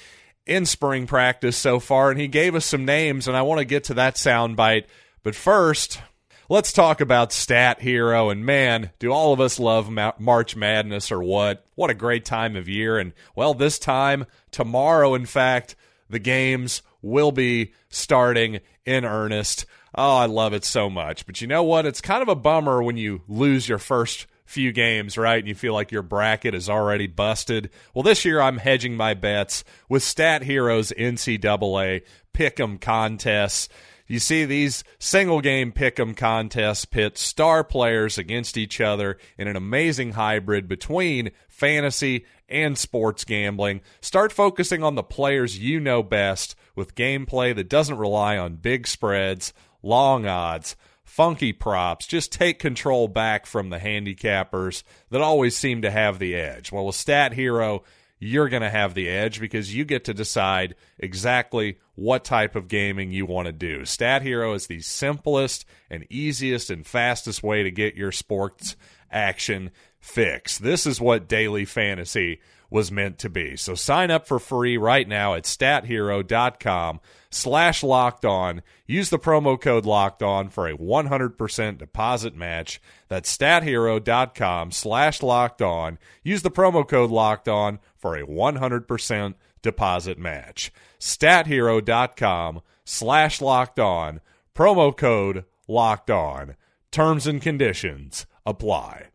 in 0.46 0.64
spring 0.64 1.06
practice 1.06 1.56
so 1.56 1.81
far, 1.81 2.10
and 2.10 2.20
he 2.20 2.28
gave 2.28 2.54
us 2.54 2.64
some 2.64 2.84
names, 2.84 3.26
and 3.28 3.37
I 3.37 3.43
want 3.43 3.58
to 3.58 3.64
get 3.64 3.84
to 3.84 3.94
that 3.94 4.14
soundbite. 4.14 4.84
But 5.22 5.34
first, 5.34 6.00
let's 6.48 6.72
talk 6.72 7.00
about 7.00 7.32
Stat 7.32 7.81
Hero. 7.81 8.31
And 8.31 8.46
man, 8.46 8.90
do 8.98 9.10
all 9.10 9.32
of 9.32 9.40
us 9.40 9.58
love 9.58 9.90
March 10.19 10.56
Madness 10.56 11.10
or 11.10 11.22
what? 11.22 11.66
What 11.75 11.90
a 11.90 11.94
great 11.94 12.25
time 12.25 12.56
of 12.56 12.69
year! 12.69 12.98
And 12.98 13.12
well, 13.34 13.54
this 13.54 13.78
time 13.78 14.26
tomorrow, 14.50 15.14
in 15.14 15.26
fact, 15.26 15.75
the 16.08 16.20
games 16.20 16.82
will 17.02 17.32
be 17.32 17.72
starting 17.88 18.60
in 18.84 19.04
earnest. 19.04 19.66
Oh, 19.94 20.16
I 20.16 20.26
love 20.26 20.52
it 20.52 20.64
so 20.64 20.88
much. 20.90 21.26
But 21.26 21.40
you 21.40 21.46
know 21.46 21.62
what? 21.62 21.87
It's 21.87 22.00
kind 22.00 22.22
of 22.22 22.28
a 22.28 22.34
bummer 22.34 22.82
when 22.82 22.96
you 22.96 23.22
lose 23.26 23.69
your 23.69 23.78
first 23.78 24.26
few 24.46 24.72
games, 24.72 25.19
right? 25.19 25.38
And 25.38 25.48
you 25.48 25.54
feel 25.54 25.75
like 25.75 25.93
your 25.93 26.02
bracket 26.02 26.54
is 26.54 26.70
already 26.70 27.06
busted. 27.06 27.69
Well, 27.93 28.02
this 28.02 28.25
year 28.25 28.40
I'm 28.40 28.58
hedging 28.58 28.96
my 28.96 29.12
bets 29.12 29.64
with 29.88 30.02
Stat 30.02 30.43
Heroes 30.43 30.93
NCAA 30.96 32.02
Pick'em 32.32 32.81
contests. 32.81 33.68
You 34.09 34.20
see 34.20 34.44
these 34.44 34.85
single 35.00 35.40
game 35.40 35.73
pick'em 35.73 36.16
contests 36.16 36.85
pit 36.85 37.18
star 37.18 37.64
players 37.64 38.18
against 38.18 38.56
each 38.56 38.80
other 38.80 39.18
in 39.37 39.49
an 39.49 39.56
amazing 39.56 40.12
hybrid 40.12 40.68
between 40.68 41.32
fantasy 41.49 42.25
and 42.49 42.78
sports 42.78 43.25
gambling. 43.25 43.80
Start 44.00 44.32
focusing 44.32 44.85
on 44.85 44.94
the 44.94 45.02
players 45.02 45.59
you 45.59 45.80
know 45.80 46.04
best 46.04 46.54
with 46.76 46.94
gameplay 46.94 47.54
that 47.56 47.68
doesn't 47.68 47.99
rely 47.99 48.38
on 48.38 48.56
big 48.56 48.87
spreads, 48.87 49.52
long 49.82 50.25
odds, 50.25 50.76
funky 51.06 51.52
props. 51.52 52.06
Just 52.06 52.32
take 52.32 52.58
control 52.58 53.08
back 53.08 53.46
from 53.46 53.70
the 53.70 53.78
handicappers 53.78 54.82
that 55.10 55.22
always 55.22 55.56
seem 55.56 55.80
to 55.82 55.90
have 55.90 56.18
the 56.18 56.34
edge. 56.34 56.70
Well, 56.70 56.84
with 56.84 56.96
Stat 56.96 57.32
Hero, 57.32 57.84
you're 58.18 58.48
going 58.48 58.62
to 58.62 58.70
have 58.70 58.94
the 58.94 59.08
edge 59.08 59.40
because 59.40 59.75
you 59.75 59.84
get 59.84 60.04
to 60.06 60.14
decide 60.14 60.75
exactly 60.98 61.78
what 61.94 62.25
type 62.25 62.56
of 62.56 62.68
gaming 62.68 63.12
you 63.12 63.25
want 63.25 63.46
to 63.46 63.52
do. 63.52 63.84
Stat 63.84 64.22
Hero 64.22 64.52
is 64.52 64.66
the 64.66 64.80
simplest 64.80 65.64
and 65.88 66.04
easiest 66.10 66.70
and 66.70 66.84
fastest 66.84 67.42
way 67.42 67.62
to 67.62 67.70
get 67.70 67.94
your 67.94 68.12
sports 68.12 68.76
action 69.10 69.70
fix. 70.00 70.58
This 70.58 70.86
is 70.86 71.00
what 71.00 71.28
daily 71.28 71.64
fantasy 71.64 72.40
was 72.70 72.92
meant 72.92 73.18
to 73.18 73.28
be. 73.28 73.56
So 73.56 73.75
sign 73.75 74.11
up 74.11 74.26
for 74.26 74.38
free 74.38 74.76
right 74.76 75.06
now 75.06 75.35
at 75.35 75.44
stathero.com 75.44 77.00
slash 77.30 77.82
locked 77.82 78.25
on. 78.25 78.62
Use 78.87 79.11
the 79.11 79.18
promo 79.18 79.61
code 79.61 79.87
locked 79.87 80.23
on 80.23 80.49
for 80.49 80.66
a 80.68 80.76
100% 80.76 81.78
deposit 81.78 82.37
match. 82.37 82.80
That's 83.08 83.37
stathero.com 83.37 84.70
slash 84.73 85.23
locked 85.23 85.62
on. 85.62 85.99
Use 86.23 86.42
the 86.42 86.50
promo 86.50 86.87
code 86.87 87.11
locked 87.11 87.49
on 87.49 87.78
for 87.96 88.16
a 88.16 88.26
100% 88.26 89.35
deposit 89.62 90.18
match. 90.18 90.73
stathero.com 91.00 92.61
slash 92.85 93.40
locked 93.40 93.80
on. 93.80 94.20
Promo 94.54 94.96
code 94.96 95.44
locked 95.68 96.11
on. 96.11 96.56
Terms 96.90 97.26
and 97.26 97.42
conditions 97.42 98.26
apply 98.46 99.08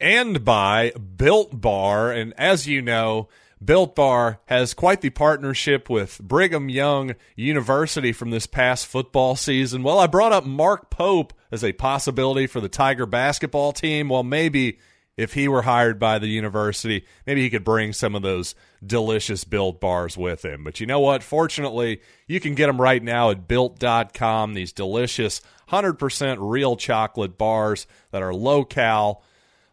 and 0.00 0.44
by 0.44 0.92
Built 0.92 1.60
Bar. 1.60 2.12
And 2.12 2.34
as 2.38 2.66
you 2.66 2.82
know, 2.82 3.28
Built 3.64 3.94
Bar 3.96 4.40
has 4.46 4.74
quite 4.74 5.00
the 5.00 5.10
partnership 5.10 5.88
with 5.88 6.20
Brigham 6.20 6.68
Young 6.68 7.14
University 7.34 8.12
from 8.12 8.30
this 8.30 8.46
past 8.46 8.86
football 8.86 9.36
season. 9.36 9.82
Well, 9.82 9.98
I 9.98 10.06
brought 10.06 10.32
up 10.32 10.44
Mark 10.44 10.90
Pope 10.90 11.32
as 11.50 11.64
a 11.64 11.72
possibility 11.72 12.46
for 12.46 12.60
the 12.60 12.68
Tiger 12.68 13.06
basketball 13.06 13.72
team. 13.72 14.08
Well, 14.08 14.22
maybe 14.22 14.78
if 15.16 15.32
he 15.32 15.48
were 15.48 15.62
hired 15.62 15.98
by 15.98 16.18
the 16.18 16.26
university, 16.26 17.06
maybe 17.26 17.40
he 17.42 17.50
could 17.50 17.64
bring 17.64 17.94
some 17.94 18.14
of 18.14 18.20
those 18.20 18.54
delicious 18.84 19.44
built 19.44 19.80
bars 19.80 20.16
with 20.16 20.44
him. 20.44 20.62
But 20.62 20.78
you 20.78 20.86
know 20.86 21.00
what? 21.00 21.22
Fortunately, 21.22 22.02
you 22.26 22.38
can 22.40 22.54
get 22.54 22.66
them 22.66 22.80
right 22.80 23.02
now 23.02 23.30
at 23.30 23.48
built.com. 23.48 24.52
These 24.52 24.72
delicious 24.74 25.40
100% 25.70 26.36
real 26.40 26.76
chocolate 26.76 27.38
bars 27.38 27.86
that 28.10 28.22
are 28.22 28.34
low 28.34 28.64
cal, 28.64 29.22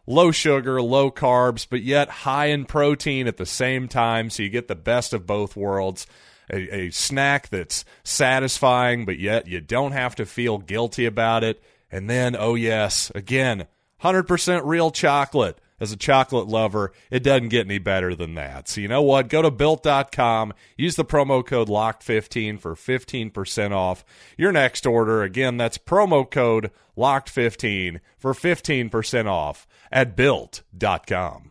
low 0.06 0.30
sugar, 0.30 0.80
low 0.82 1.10
carbs, 1.10 1.66
but 1.68 1.82
yet 1.82 2.08
high 2.08 2.46
in 2.46 2.64
protein 2.64 3.26
at 3.26 3.36
the 3.36 3.46
same 3.46 3.88
time. 3.88 4.30
So 4.30 4.42
you 4.42 4.48
get 4.48 4.68
the 4.68 4.74
best 4.74 5.12
of 5.12 5.26
both 5.26 5.56
worlds. 5.56 6.06
A, 6.52 6.76
a 6.76 6.90
snack 6.90 7.48
that's 7.48 7.86
satisfying, 8.02 9.06
but 9.06 9.18
yet 9.18 9.48
you 9.48 9.62
don't 9.62 9.92
have 9.92 10.14
to 10.16 10.26
feel 10.26 10.58
guilty 10.58 11.06
about 11.06 11.42
it. 11.42 11.62
And 11.90 12.10
then, 12.10 12.36
oh, 12.38 12.54
yes, 12.54 13.10
again, 13.14 13.66
100% 14.02 14.62
real 14.64 14.90
chocolate. 14.90 15.58
As 15.84 15.92
a 15.92 15.98
chocolate 15.98 16.48
lover, 16.48 16.92
it 17.10 17.22
doesn't 17.22 17.50
get 17.50 17.66
any 17.66 17.76
better 17.76 18.14
than 18.14 18.36
that. 18.36 18.68
So, 18.68 18.80
you 18.80 18.88
know 18.88 19.02
what? 19.02 19.28
Go 19.28 19.42
to 19.42 19.50
built.com, 19.50 20.54
use 20.78 20.96
the 20.96 21.04
promo 21.04 21.44
code 21.44 21.68
LOCKED15 21.68 22.58
for 22.58 22.74
15% 22.74 23.72
off 23.72 24.02
your 24.38 24.50
next 24.50 24.86
order. 24.86 25.22
Again, 25.22 25.58
that's 25.58 25.76
promo 25.76 26.28
code 26.30 26.70
LOCKED15 26.96 28.00
for 28.16 28.32
15% 28.32 29.26
off 29.26 29.66
at 29.92 30.16
built.com. 30.16 31.50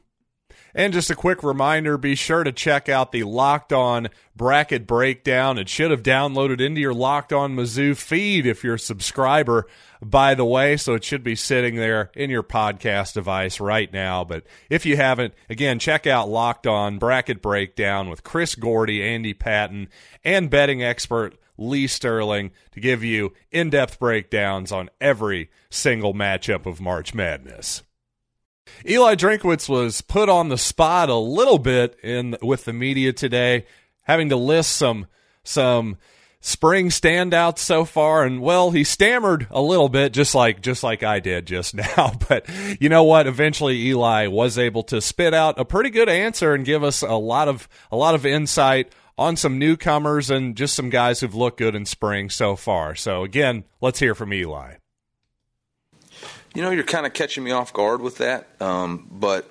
And 0.76 0.92
just 0.92 1.12
a 1.12 1.16
quick 1.16 1.44
reminder 1.44 1.98
be 1.98 2.16
sure 2.16 2.44
to 2.44 2.52
check 2.52 2.90
out 2.90 3.12
the 3.12 3.24
Locked 3.24 3.72
On 3.72 4.10
Bracket 4.36 4.88
Breakdown. 4.88 5.60
It 5.60 5.70
should 5.70 5.92
have 5.92 6.02
downloaded 6.02 6.60
into 6.60 6.82
your 6.82 6.96
Locked 6.96 7.32
On 7.32 7.56
Mizzou 7.56 7.96
feed 7.96 8.48
if 8.48 8.64
you're 8.64 8.76
a 8.76 8.80
subscriber, 8.80 9.68
by 10.02 10.34
the 10.34 10.46
way. 10.46 10.76
So 10.78 10.96
it 10.96 11.04
should 11.04 11.24
be 11.24 11.36
sitting 11.36 11.76
there 11.76 12.10
in 12.16 12.32
your 12.32 12.42
podcast 12.42 13.14
device 13.14 13.60
right 13.60 13.94
now. 13.94 14.24
But 14.24 14.46
if 14.68 14.84
you 14.84 14.96
haven't, 14.96 15.36
again, 15.48 15.78
check 15.78 16.08
out 16.08 16.30
Locked 16.30 16.66
On 16.66 16.98
Bracket 16.98 17.42
Breakdown 17.42 18.10
with 18.10 18.24
Chris 18.24 18.56
Gordy, 18.56 19.04
Andy 19.04 19.36
Patton, 19.36 19.90
and 20.24 20.50
betting 20.50 20.82
expert 20.82 21.36
Lee 21.56 21.86
Sterling 21.86 22.50
to 22.72 22.80
give 22.80 23.04
you 23.04 23.34
in 23.52 23.70
depth 23.70 24.00
breakdowns 24.00 24.72
on 24.72 24.90
every 25.00 25.52
single 25.70 26.16
matchup 26.16 26.66
of 26.66 26.82
March 26.82 27.14
Madness. 27.14 27.84
Eli 28.88 29.16
Drinkwitz 29.16 29.70
was 29.70 30.02
put 30.02 30.30
on 30.30 30.50
the 30.50 30.58
spot 30.58 31.10
a 31.10 31.16
little 31.16 31.60
bit 31.60 31.98
in 32.04 32.38
with 32.42 32.66
the 32.66 32.74
media 32.74 33.14
today, 33.14 33.66
having 34.04 34.30
to 34.30 34.36
list 34.36 34.74
some 34.76 35.08
some 35.44 35.98
spring 36.42 36.90
standouts 36.90 37.60
so 37.60 37.86
far. 37.86 38.26
And 38.26 38.42
well 38.42 38.72
he 38.72 38.84
stammered 38.84 39.48
a 39.50 39.62
little 39.62 39.90
bit 39.90 40.12
just 40.12 40.36
like 40.36 40.62
just 40.62 40.84
like 40.84 41.02
I 41.02 41.20
did 41.20 41.48
just 41.48 41.74
now. 41.98 42.14
But 42.28 42.50
you 42.82 42.90
know 42.90 43.04
what? 43.04 43.28
Eventually 43.28 43.88
Eli 43.88 44.28
was 44.28 44.58
able 44.58 44.84
to 44.84 45.02
spit 45.02 45.34
out 45.34 45.60
a 45.60 45.66
pretty 45.66 45.90
good 45.90 46.10
answer 46.10 46.54
and 46.54 46.66
give 46.66 46.84
us 46.84 47.02
a 47.02 47.14
lot 47.14 47.48
of 47.48 47.70
a 47.92 47.96
lot 47.96 48.16
of 48.16 48.26
insight 48.26 48.92
on 49.18 49.38
some 49.38 49.60
newcomers 49.60 50.30
and 50.30 50.58
just 50.58 50.76
some 50.76 50.90
guys 50.90 51.20
who've 51.22 51.36
looked 51.36 51.60
good 51.60 51.76
in 51.76 51.86
spring 51.86 52.30
so 52.30 52.56
far. 52.56 52.96
So 52.96 53.24
again 53.24 53.64
let's 53.80 54.00
hear 54.00 54.14
from 54.14 54.34
Eli 54.34 54.76
you 56.54 56.62
know, 56.62 56.72
you're 56.72 56.84
kind 56.84 57.06
of 57.06 57.14
catching 57.14 57.44
me 57.44 57.52
off 57.52 57.74
guard 57.74 58.02
with 58.02 58.18
that, 58.18 58.48
um, 58.60 59.08
but 59.12 59.50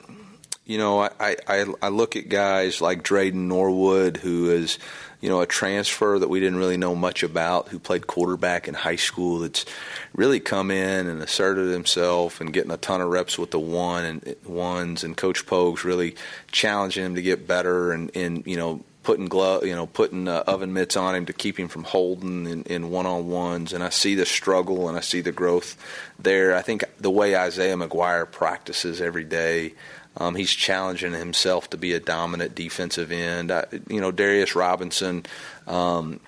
you 0.65 0.79
know, 0.79 1.01
I, 1.01 1.37
I 1.47 1.67
I 1.83 1.89
look 1.89 2.15
at 2.15 2.29
guys 2.29 2.81
like 2.81 3.03
Dreyden 3.03 3.35
Norwood, 3.35 4.19
who 4.19 4.51
is 4.51 4.79
you 5.21 5.29
know 5.29 5.41
a 5.41 5.47
transfer 5.47 6.19
that 6.19 6.31
we 6.31 6.39
didn't 6.39 6.59
really 6.59 6.77
know 6.77 6.95
much 6.95 7.25
about, 7.25 7.69
who 7.69 7.81
played 7.81 8.07
quarterback 8.07 8.69
in 8.69 8.75
high 8.75 8.97
school. 8.97 9.41
That's 9.41 9.67
really 10.15 10.39
come 10.39 10.71
in 10.71 11.09
and 11.09 11.21
asserted 11.21 11.73
himself 11.73 12.41
and 12.41 12.53
getting 12.53 12.71
a 12.71 12.77
ton 12.77 13.01
of 13.01 13.09
reps 13.09 13.37
with 13.37 13.51
the 13.51 13.59
one 13.59 14.05
and 14.05 14.37
ones, 14.47 15.03
and 15.03 15.17
Coach 15.17 15.47
Pogues 15.47 15.83
really 15.83 16.15
challenging 16.53 17.05
him 17.05 17.15
to 17.17 17.23
get 17.23 17.49
better 17.49 17.91
and 17.91 18.11
and 18.17 18.47
you 18.47 18.57
know 18.57 18.85
putting 19.03 19.27
glove, 19.27 19.67
you 19.67 19.75
know, 19.75 19.87
putting 19.87 20.29
uh, 20.29 20.45
oven 20.47 20.73
mitts 20.73 20.97
on 20.97 21.15
him 21.15 21.27
to 21.27 21.33
keep 21.33 21.59
him 21.59 21.69
from 21.69 21.85
holding 21.85 22.47
in, 22.47 22.63
in 22.65 22.91
one-on-ones. 22.91 23.73
And 23.73 23.83
I 23.83 23.89
see 23.89 24.15
the 24.15 24.27
struggle 24.27 24.89
and 24.89 24.97
I 24.97 25.01
see 25.01 25.21
the 25.21 25.33
growth 25.33 25.77
there. 26.19 26.55
I 26.55 26.63
think 26.63 26.85
the 27.01 27.11
way 27.11 27.37
Isaiah 27.37 27.77
McGuire 27.77 28.31
practices 28.31 29.01
every 29.01 29.25
day, 29.25 29.75
um, 30.17 30.35
he's 30.35 30.53
challenging 30.53 31.13
himself 31.13 31.71
to 31.71 31.77
be 31.77 31.95
a 31.95 32.01
dominant 32.01 32.55
defensive 32.55 33.11
end. 33.11 33.51
I, 33.51 33.65
you 33.89 34.01
know, 34.01 34.13
Darius 34.13 34.55
Robinson, 34.55 35.25
um, 35.67 36.21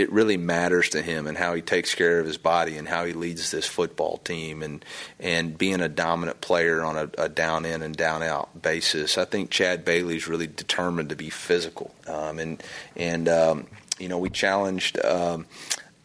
it 0.00 0.10
really 0.10 0.36
matters 0.36 0.88
to 0.90 1.02
him 1.02 1.26
and 1.26 1.36
how 1.36 1.54
he 1.54 1.62
takes 1.62 1.94
care 1.94 2.18
of 2.18 2.26
his 2.26 2.38
body 2.38 2.76
and 2.76 2.88
how 2.88 3.04
he 3.04 3.12
leads 3.12 3.50
this 3.50 3.66
football 3.66 4.18
team 4.18 4.62
and 4.62 4.84
and 5.18 5.56
being 5.56 5.80
a 5.80 5.88
dominant 5.88 6.40
player 6.40 6.82
on 6.82 6.96
a, 6.96 7.10
a 7.18 7.28
down 7.28 7.64
in 7.64 7.82
and 7.82 7.96
down 7.96 8.22
out 8.22 8.62
basis. 8.62 9.18
I 9.18 9.26
think 9.26 9.50
Chad 9.50 9.84
Bailey's 9.84 10.26
really 10.26 10.46
determined 10.46 11.10
to 11.10 11.16
be 11.16 11.30
physical 11.30 11.94
um, 12.06 12.38
and 12.38 12.62
and 12.96 13.28
um, 13.28 13.66
you 13.98 14.08
know 14.08 14.18
we 14.18 14.30
challenged. 14.30 15.04
Um, 15.04 15.46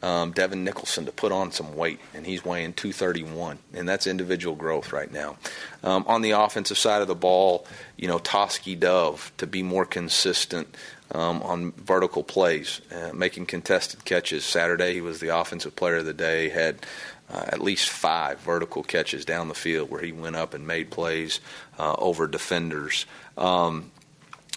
um, 0.05 0.33
Devin 0.33 0.63
Nicholson 0.63 1.05
to 1.07 1.11
put 1.11 1.31
on 1.31 1.51
some 1.51 1.75
weight, 1.75 1.99
and 2.13 2.27
he's 2.27 2.45
weighing 2.45 2.73
231, 2.73 3.57
and 3.73 3.89
that's 3.89 4.05
individual 4.05 4.55
growth 4.55 4.93
right 4.93 5.11
now. 5.11 5.35
Um, 5.83 6.05
on 6.07 6.21
the 6.21 6.31
offensive 6.31 6.77
side 6.77 7.01
of 7.01 7.07
the 7.07 7.15
ball, 7.15 7.65
you 7.97 8.07
know, 8.07 8.19
Tauskie 8.19 8.79
Dove 8.79 9.31
to 9.37 9.47
be 9.47 9.63
more 9.63 9.83
consistent 9.83 10.75
um, 11.11 11.41
on 11.41 11.71
vertical 11.71 12.23
plays, 12.23 12.81
uh, 12.95 13.13
making 13.15 13.47
contested 13.47 14.05
catches. 14.05 14.45
Saturday, 14.45 14.93
he 14.93 15.01
was 15.01 15.21
the 15.21 15.35
offensive 15.35 15.75
player 15.75 15.95
of 15.95 16.05
the 16.05 16.13
day, 16.13 16.49
had 16.49 16.85
uh, 17.31 17.45
at 17.47 17.59
least 17.59 17.89
five 17.89 18.39
vertical 18.41 18.83
catches 18.83 19.25
down 19.25 19.47
the 19.47 19.55
field 19.55 19.89
where 19.89 20.01
he 20.01 20.11
went 20.11 20.35
up 20.35 20.53
and 20.53 20.67
made 20.67 20.91
plays 20.91 21.39
uh, 21.79 21.95
over 21.97 22.27
defenders. 22.27 23.07
Um, 23.39 23.89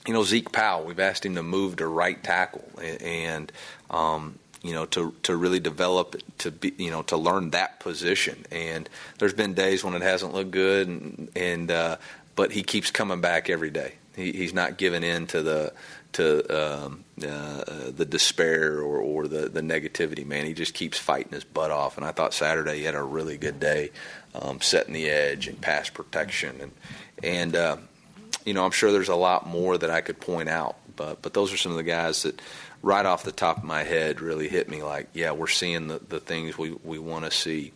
you 0.06 0.12
know, 0.12 0.24
Zeke 0.24 0.52
Powell, 0.52 0.84
we've 0.84 1.00
asked 1.00 1.24
him 1.24 1.36
to 1.36 1.42
move 1.42 1.76
to 1.76 1.86
right 1.86 2.22
tackle 2.22 2.68
and, 3.00 3.50
um, 3.88 4.38
you 4.62 4.74
know, 4.74 4.86
to 4.86 5.14
to 5.24 5.36
really 5.36 5.60
develop 5.60 6.16
to 6.38 6.50
be, 6.50 6.72
you 6.78 6.90
know, 6.90 7.02
to 7.02 7.16
learn 7.16 7.50
that 7.50 7.80
position. 7.80 8.44
And 8.50 8.88
there's 9.18 9.34
been 9.34 9.54
days 9.54 9.84
when 9.84 9.94
it 9.94 10.02
hasn't 10.02 10.34
looked 10.34 10.50
good, 10.50 10.88
and, 10.88 11.30
and 11.36 11.70
uh, 11.70 11.96
but 12.34 12.52
he 12.52 12.62
keeps 12.62 12.90
coming 12.90 13.20
back 13.20 13.50
every 13.50 13.70
day. 13.70 13.94
He, 14.16 14.32
he's 14.32 14.52
not 14.52 14.78
giving 14.78 15.04
in 15.04 15.26
to 15.28 15.42
the 15.42 15.72
to 16.12 16.84
um, 16.84 17.04
uh, 17.22 17.90
the 17.94 18.06
despair 18.08 18.80
or, 18.80 18.98
or 18.98 19.28
the, 19.28 19.48
the 19.48 19.60
negativity, 19.60 20.26
man. 20.26 20.46
He 20.46 20.54
just 20.54 20.74
keeps 20.74 20.98
fighting 20.98 21.32
his 21.32 21.44
butt 21.44 21.70
off. 21.70 21.96
And 21.96 22.06
I 22.06 22.12
thought 22.12 22.34
Saturday 22.34 22.78
he 22.78 22.84
had 22.84 22.94
a 22.94 23.02
really 23.02 23.36
good 23.36 23.60
day, 23.60 23.90
um, 24.34 24.60
setting 24.60 24.94
the 24.94 25.08
edge 25.08 25.48
and 25.48 25.60
pass 25.60 25.90
protection. 25.90 26.60
And, 26.60 26.72
and 27.22 27.56
uh, 27.56 27.76
you 28.44 28.54
know, 28.54 28.64
I'm 28.64 28.70
sure 28.70 28.90
there's 28.90 29.10
a 29.10 29.16
lot 29.16 29.46
more 29.46 29.76
that 29.76 29.90
I 29.90 30.00
could 30.00 30.18
point 30.18 30.48
out, 30.48 30.76
but, 30.96 31.20
but 31.20 31.34
those 31.34 31.52
are 31.52 31.58
some 31.58 31.72
of 31.72 31.76
the 31.76 31.84
guys 31.84 32.22
that 32.22 32.40
right 32.82 33.04
off 33.04 33.24
the 33.24 33.32
top 33.32 33.58
of 33.58 33.64
my 33.64 33.82
head 33.82 34.20
really 34.20 34.48
hit 34.48 34.68
me 34.68 34.82
like, 34.82 35.08
yeah, 35.12 35.32
we're 35.32 35.46
seeing 35.46 35.88
the, 35.88 35.98
the 35.98 36.20
things 36.20 36.56
we, 36.56 36.70
we 36.82 36.98
want 36.98 37.24
to 37.24 37.30
see. 37.30 37.72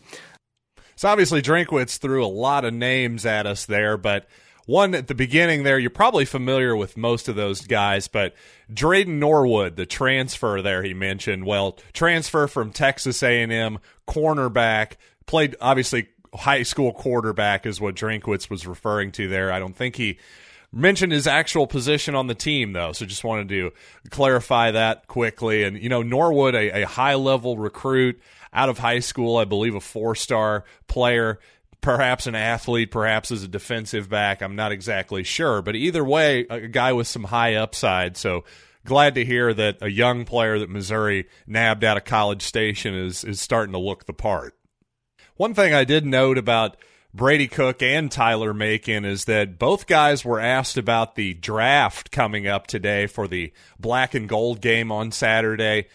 So 0.97 1.09
obviously 1.09 1.43
Drinkwitz 1.43 1.99
threw 1.99 2.25
a 2.25 2.27
lot 2.27 2.65
of 2.65 2.73
names 2.73 3.27
at 3.27 3.47
us 3.47 3.67
there, 3.67 3.97
but– 3.97 4.29
one 4.67 4.95
at 4.95 5.09
the 5.09 5.15
beginning 5.15 5.65
there, 5.65 5.79
you're 5.79 5.91
probably 5.91 6.25
familiar 6.25 6.77
with 6.77 6.97
most 6.97 7.29
of 7.29 7.35
those 7.35 7.67
guys, 7.67 8.07
but 8.07 8.35
Dreyden 8.73 9.19
Norwood, 9.19 9.77
the 9.77 9.87
transfer 9.87 10.63
there 10.63 10.83
he 10.83 10.95
mentioned, 10.95 11.45
well, 11.45 11.79
transfer 11.93 12.47
from 12.47 12.71
Texas 12.71 13.23
A&M, 13.23 13.79
cornerback, 14.07 14.93
played 15.27 15.57
obviously 15.61 16.09
high 16.35 16.63
school 16.63 16.93
quarterback 16.93 17.67
is 17.67 17.81
what 17.81 17.97
Drinkwitz 17.97 18.49
was 18.49 18.67
referring 18.67 19.13
to 19.13 19.29
there. 19.29 19.53
I 19.53 19.59
don't 19.59 19.77
think 19.77 19.97
he 19.97 20.19
mentioned 20.73 21.13
his 21.13 21.27
actual 21.27 21.67
position 21.67 22.15
on 22.15 22.27
the 22.27 22.35
team 22.35 22.73
though, 22.73 22.93
so 22.93 23.05
just 23.07 23.25
wanted 23.25 23.49
to 23.51 23.73
clarify 24.11 24.71
that 24.71 25.07
quickly. 25.07 25.65
And 25.65 25.81
you 25.81 25.89
know, 25.89 26.03
Norwood, 26.03 26.55
a, 26.55 26.83
a 26.83 26.87
high 26.87 27.15
level 27.15 27.57
recruit 27.57 28.21
out 28.53 28.69
of 28.69 28.79
high 28.79 29.01
school, 29.01 29.37
I 29.37 29.45
believe 29.45 29.75
a 29.75 29.81
four 29.81 30.15
star 30.15 30.65
player 30.89 31.39
perhaps 31.83 32.27
an 32.27 32.35
athlete, 32.35 32.91
perhaps 32.91 33.31
as 33.31 33.43
a 33.43 33.49
defensive 33.49 34.09
back. 34.09 34.41
I'm 34.41 34.57
not 34.57 34.73
exactly 34.73 35.25
sure, 35.25 35.61
but 35.61 35.75
either 35.75 36.03
way, 36.03 36.47
a 36.49 36.69
guy 36.69 36.95
with 36.95 37.09
some 37.09 37.25
high 37.25 37.57
upside. 37.57 38.17
So 38.17 38.45
glad 38.87 39.17
to 39.17 39.25
hear 39.25 39.53
that 39.53 39.79
a 39.83 39.91
young 39.91 40.25
player 40.25 40.59
that 40.59 40.71
Missouri 40.71 41.27
nabbed 41.47 41.85
out 41.85 41.99
of 41.99 42.05
College 42.05 42.43
Station 42.43 42.95
is 42.95 43.25
is 43.25 43.41
starting 43.41 43.73
to 43.73 43.79
look 43.79 44.07
the 44.07 44.15
part. 44.15 44.55
One 45.37 45.55
thing 45.55 45.75
I 45.75 45.85
did 45.85 46.07
note 46.07 46.39
about 46.39 46.77
Brady 47.15 47.47
Cook 47.47 47.83
and 47.83 48.11
Tyler 48.11 48.55
Macon 48.55 49.05
is 49.05 49.27
that 49.27 49.59
both 49.59 49.87
guys 49.87 50.25
were 50.25 50.41
asked 50.41 50.79
about 50.79 51.15
the 51.15 51.35
draft 51.35 52.11
coming 52.11 52.47
up 52.47 52.67
today 52.67 53.07
for 53.07 53.29
the 53.29 53.53
black 53.79 54.15
and 54.15 54.29
gold 54.29 54.63
game 54.63 54.91
on 54.91 55.13
Saturday 55.13 55.89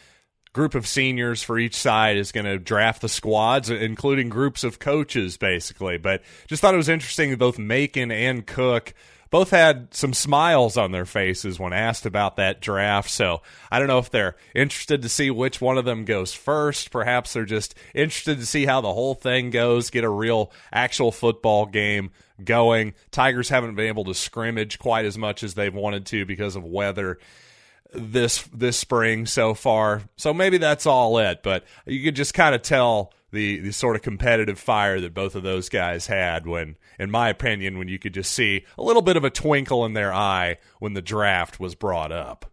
group 0.58 0.74
of 0.74 0.88
seniors 0.88 1.44
for 1.44 1.60
each 1.60 1.76
side 1.76 2.18
is 2.18 2.32
going 2.32 2.46
to 2.46 2.58
draft 2.58 3.02
the 3.02 3.08
squads, 3.10 3.70
including 3.70 4.28
groups 4.28 4.64
of 4.64 4.80
coaches, 4.80 5.38
basically. 5.38 6.00
But 6.00 6.24
just 6.48 6.62
thought 6.64 6.74
it 6.74 6.78
was 6.78 6.90
interesting 6.90 7.30
that 7.30 7.38
both 7.38 7.60
Macon 7.60 8.12
and 8.12 8.46
Cook 8.46 8.96
both 9.30 9.52
had 9.52 9.94
some 9.94 10.14
smiles 10.14 10.78
on 10.78 10.92
their 10.92 11.06
faces 11.06 11.60
when 11.60 11.74
asked 11.74 12.06
about 12.06 12.38
that 12.38 12.62
draft. 12.62 13.10
So 13.10 13.42
I 13.72 13.80
don't 13.80 13.88
know 13.88 14.00
if 14.00 14.10
they're 14.10 14.36
interested 14.56 15.02
to 15.02 15.10
see 15.10 15.32
which 15.32 15.62
one 15.62 15.78
of 15.78 15.86
them 15.86 16.06
goes 16.06 16.34
first. 16.34 16.92
Perhaps 16.92 17.34
they're 17.34 17.46
just 17.46 17.76
interested 17.94 18.40
to 18.40 18.46
see 18.46 18.66
how 18.66 18.82
the 18.82 18.94
whole 18.94 19.16
thing 19.16 19.50
goes, 19.50 19.90
get 19.90 20.04
a 20.04 20.10
real 20.10 20.52
actual 20.72 21.12
football 21.12 21.66
game 21.66 22.12
going. 22.44 22.94
Tigers 23.12 23.50
haven't 23.50 23.76
been 23.76 23.88
able 23.88 24.06
to 24.06 24.14
scrimmage 24.14 24.80
quite 24.80 25.06
as 25.06 25.18
much 25.18 25.44
as 25.44 25.56
they've 25.56 25.74
wanted 25.74 26.06
to 26.08 26.26
because 26.26 26.56
of 26.56 26.64
weather 26.64 27.20
this 27.94 28.44
this 28.54 28.78
spring 28.78 29.26
so 29.26 29.54
far. 29.54 30.04
So 30.18 30.34
maybe 30.34 30.58
that's 30.58 30.86
all 30.86 31.18
it, 31.20 31.42
but 31.44 31.64
you 31.86 32.04
could 32.04 32.16
just 32.16 32.34
kind 32.34 32.54
of 32.54 32.62
tell 32.62 33.14
the 33.32 33.60
the 33.60 33.72
sort 33.72 33.96
of 33.96 34.02
competitive 34.02 34.60
fire 34.60 35.00
that 35.02 35.14
both 35.14 35.36
of 35.36 35.44
those 35.44 35.70
guys 35.70 36.08
had 36.08 36.46
when 36.46 36.76
in 37.00 37.12
my 37.12 37.30
opinion 37.30 37.78
when 37.78 37.88
you 37.88 38.00
could 38.00 38.14
just 38.14 38.32
see 38.32 38.66
a 38.78 38.84
little 38.84 39.02
bit 39.02 39.18
of 39.18 39.24
a 39.24 39.30
twinkle 39.30 39.86
in 39.86 39.94
their 39.94 40.14
eye 40.14 40.58
when 40.80 40.94
the 40.94 41.02
draft 41.02 41.60
was 41.60 41.76
brought 41.76 42.12
up. 42.12 42.52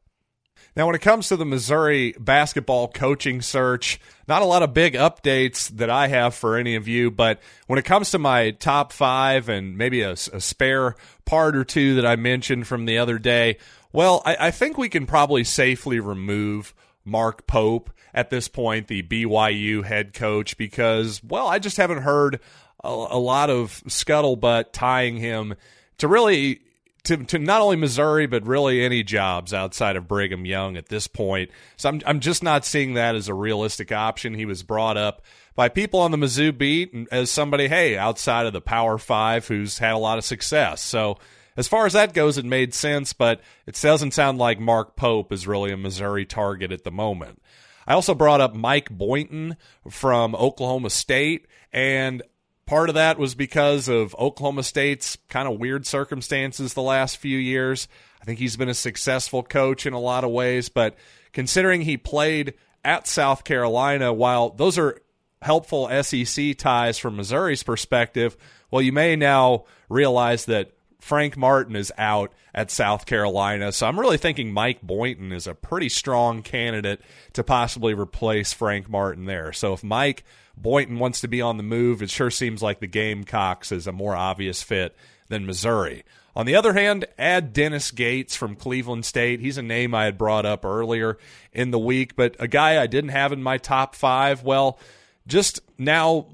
Now, 0.77 0.87
when 0.87 0.97
it 0.97 1.03
comes 1.03 1.29
to 1.29 1.37
the 1.37 1.45
Missouri 1.45 2.17
basketball 2.19 2.89
coaching 2.89 3.43
search, 3.43 4.01
not 4.27 4.43
a 4.43 4.47
lot 4.47 4.65
of 4.65 4.75
big 4.75 4.95
updates 4.95 5.69
that 5.77 5.89
I 5.89 6.09
have 6.09 6.35
for 6.35 6.57
any 6.57 6.75
of 6.75 6.89
you, 6.89 7.13
but 7.13 7.41
when 7.69 7.79
it 7.79 7.85
comes 7.85 8.11
to 8.11 8.19
my 8.19 8.51
top 8.51 8.93
five 8.93 9.49
and 9.49 9.79
maybe 9.79 10.03
a, 10.03 10.13
a 10.13 10.41
spare 10.41 10.97
part 11.25 11.55
or 11.55 11.65
two 11.65 11.95
that 11.95 12.07
I 12.07 12.17
mentioned 12.17 12.67
from 12.67 12.87
the 12.87 12.99
other 12.99 13.21
day, 13.21 13.59
well, 13.93 14.21
I, 14.27 14.49
I 14.49 14.51
think 14.51 14.77
we 14.77 14.89
can 14.89 15.07
probably 15.07 15.45
safely 15.45 16.01
remove 16.01 16.75
Mark 17.05 17.47
Pope 17.47 17.91
at 18.13 18.31
this 18.31 18.49
point, 18.49 18.89
the 18.89 19.03
BYU 19.03 19.85
head 19.85 20.13
coach, 20.13 20.57
because, 20.57 21.23
well, 21.23 21.47
I 21.47 21.61
just 21.61 21.77
haven't 21.77 22.03
heard 22.03 22.41
a, 22.85 22.89
a 22.89 23.19
lot 23.19 23.51
of 23.51 23.83
scuttlebutt 23.89 24.73
tying 24.73 25.17
him 25.17 25.55
to 25.99 26.09
really 26.09 26.61
to, 27.05 27.19
to 27.19 27.39
not 27.39 27.61
only 27.61 27.77
Missouri 27.77 28.27
but 28.27 28.47
really 28.47 28.83
any 28.85 29.03
jobs 29.03 29.53
outside 29.53 29.97
of 29.97 30.09
Brigham 30.09 30.47
Young 30.47 30.77
at 30.77 30.89
this 30.89 31.07
point. 31.07 31.51
So 31.77 31.89
I'm 31.89 32.01
I'm 32.07 32.21
just 32.21 32.43
not 32.43 32.65
seeing 32.65 32.95
that 32.95 33.15
as 33.15 33.29
a 33.29 33.35
realistic 33.35 33.93
option. 33.93 34.35
He 34.35 34.47
was 34.47 34.63
brought 34.63 34.97
up 34.97 35.23
by 35.55 35.69
people 35.69 36.01
on 36.01 36.11
the 36.11 36.17
Mizzou 36.17 36.57
beat 36.57 36.93
as 37.13 37.31
somebody, 37.31 37.69
hey, 37.69 37.97
outside 37.97 38.47
of 38.47 38.53
the 38.53 38.61
Power 38.61 38.99
Five, 38.99 39.47
who's 39.47 39.79
had 39.79 39.93
a 39.93 39.99
lot 39.99 40.19
of 40.19 40.25
success. 40.25 40.83
So 40.83 41.19
as 41.57 41.69
far 41.69 41.87
as 41.87 41.93
that 41.93 42.15
goes, 42.15 42.39
it 42.39 42.45
made 42.45 42.75
sense, 42.75 43.13
but 43.13 43.41
it 43.67 43.79
doesn't 43.81 44.15
sound 44.15 44.39
like 44.39 44.59
Mark 44.59 44.97
Pope 44.97 45.33
is 45.33 45.47
really 45.47 45.71
a 45.71 45.77
Missouri 45.77 46.25
target 46.25 46.73
at 46.73 46.85
the 46.85 46.91
moment. 46.91 47.41
I 47.87 47.95
also 47.95 48.15
brought 48.15 48.41
up 48.41 48.55
Mike 48.55 48.91
Boynton 48.91 49.57
from 49.89 50.35
Oklahoma 50.35 50.91
State, 50.91 51.47
and 51.73 52.23
Part 52.67 52.89
of 52.89 52.95
that 52.95 53.19
was 53.19 53.35
because 53.35 53.89
of 53.89 54.15
Oklahoma 54.19 54.63
State's 54.63 55.19
kind 55.29 55.47
of 55.47 55.59
weird 55.59 55.87
circumstances 55.87 56.73
the 56.73 56.83
last 56.83 57.19
few 57.19 57.37
years. 57.37 57.89
I 58.23 58.25
think 58.25 58.39
he's 58.39 58.57
been 58.57 58.71
a 58.71 58.75
successful 58.75 59.43
coach 59.43 59.85
in 59.85 59.93
a 59.93 60.01
lot 60.01 60.25
of 60.25 60.31
ways, 60.31 60.71
but 60.71 60.97
considering 61.33 61.83
he 61.83 61.99
played 61.99 62.55
at 62.83 63.07
South 63.07 63.45
Carolina, 63.45 64.15
while 64.15 64.51
those 64.51 64.79
are 64.79 64.99
helpful 65.43 65.91
SEC 66.03 66.57
ties 66.57 66.99
from 66.99 67.17
Missouri's 67.17 67.63
perspective, 67.63 68.37
well, 68.71 68.81
you 68.81 68.93
may 68.93 69.15
now 69.15 69.65
realize 69.91 70.47
that 70.47 70.73
Frank 71.01 71.37
Martin 71.37 71.77
is 71.77 71.93
out 71.99 72.33
at 72.55 72.71
South 72.71 73.05
Carolina. 73.05 73.73
So 73.73 73.87
I'm 73.87 74.01
really 74.01 74.17
thinking 74.17 74.55
Mike 74.55 74.81
Boynton 74.81 75.33
is 75.33 75.47
a 75.47 75.55
pretty 75.55 75.91
strong 75.91 76.41
candidate 76.41 77.03
to 77.35 77.45
possibly 77.45 77.93
replace 77.93 78.55
Frank 78.55 78.89
Martin 78.89 79.27
there. 79.27 79.53
So 79.53 79.75
if 79.75 79.85
Mike 79.85 80.25
Boynton 80.57 80.99
wants 80.99 81.21
to 81.21 81.29
be 81.29 81.41
on 81.41 81.57
the 81.57 81.63
move, 81.63 82.03
it 82.03 82.11
sure 82.11 82.31
seems 82.31 82.63
like 82.63 82.81
the 82.81 82.87
Gamecocks 82.87 83.73
is 83.73 83.87
a 83.87 83.93
more 83.93 84.17
obvious 84.17 84.63
fit 84.63 84.97
than 85.29 85.47
Missouri. 85.47 86.05
On 86.37 86.47
the 86.47 86.57
other 86.57 86.73
hand, 86.73 87.07
add 87.19 87.53
Dennis 87.53 87.91
Gates 87.91 88.35
from 88.35 88.57
Cleveland 88.57 89.05
State. 89.05 89.41
He's 89.41 89.59
a 89.59 89.63
name 89.63 89.95
I 89.95 90.05
had 90.05 90.19
brought 90.19 90.47
up 90.47 90.65
earlier 90.65 91.17
in 91.53 91.71
the 91.71 91.79
week, 91.79 92.17
but 92.17 92.35
a 92.41 92.49
guy 92.49 92.83
I 92.83 92.87
didn't 92.87 93.11
have 93.11 93.33
in 93.33 93.43
my 93.43 93.57
top 93.59 93.95
five. 93.95 94.43
Well, 94.43 94.79
just 95.27 95.61
now 95.79 96.27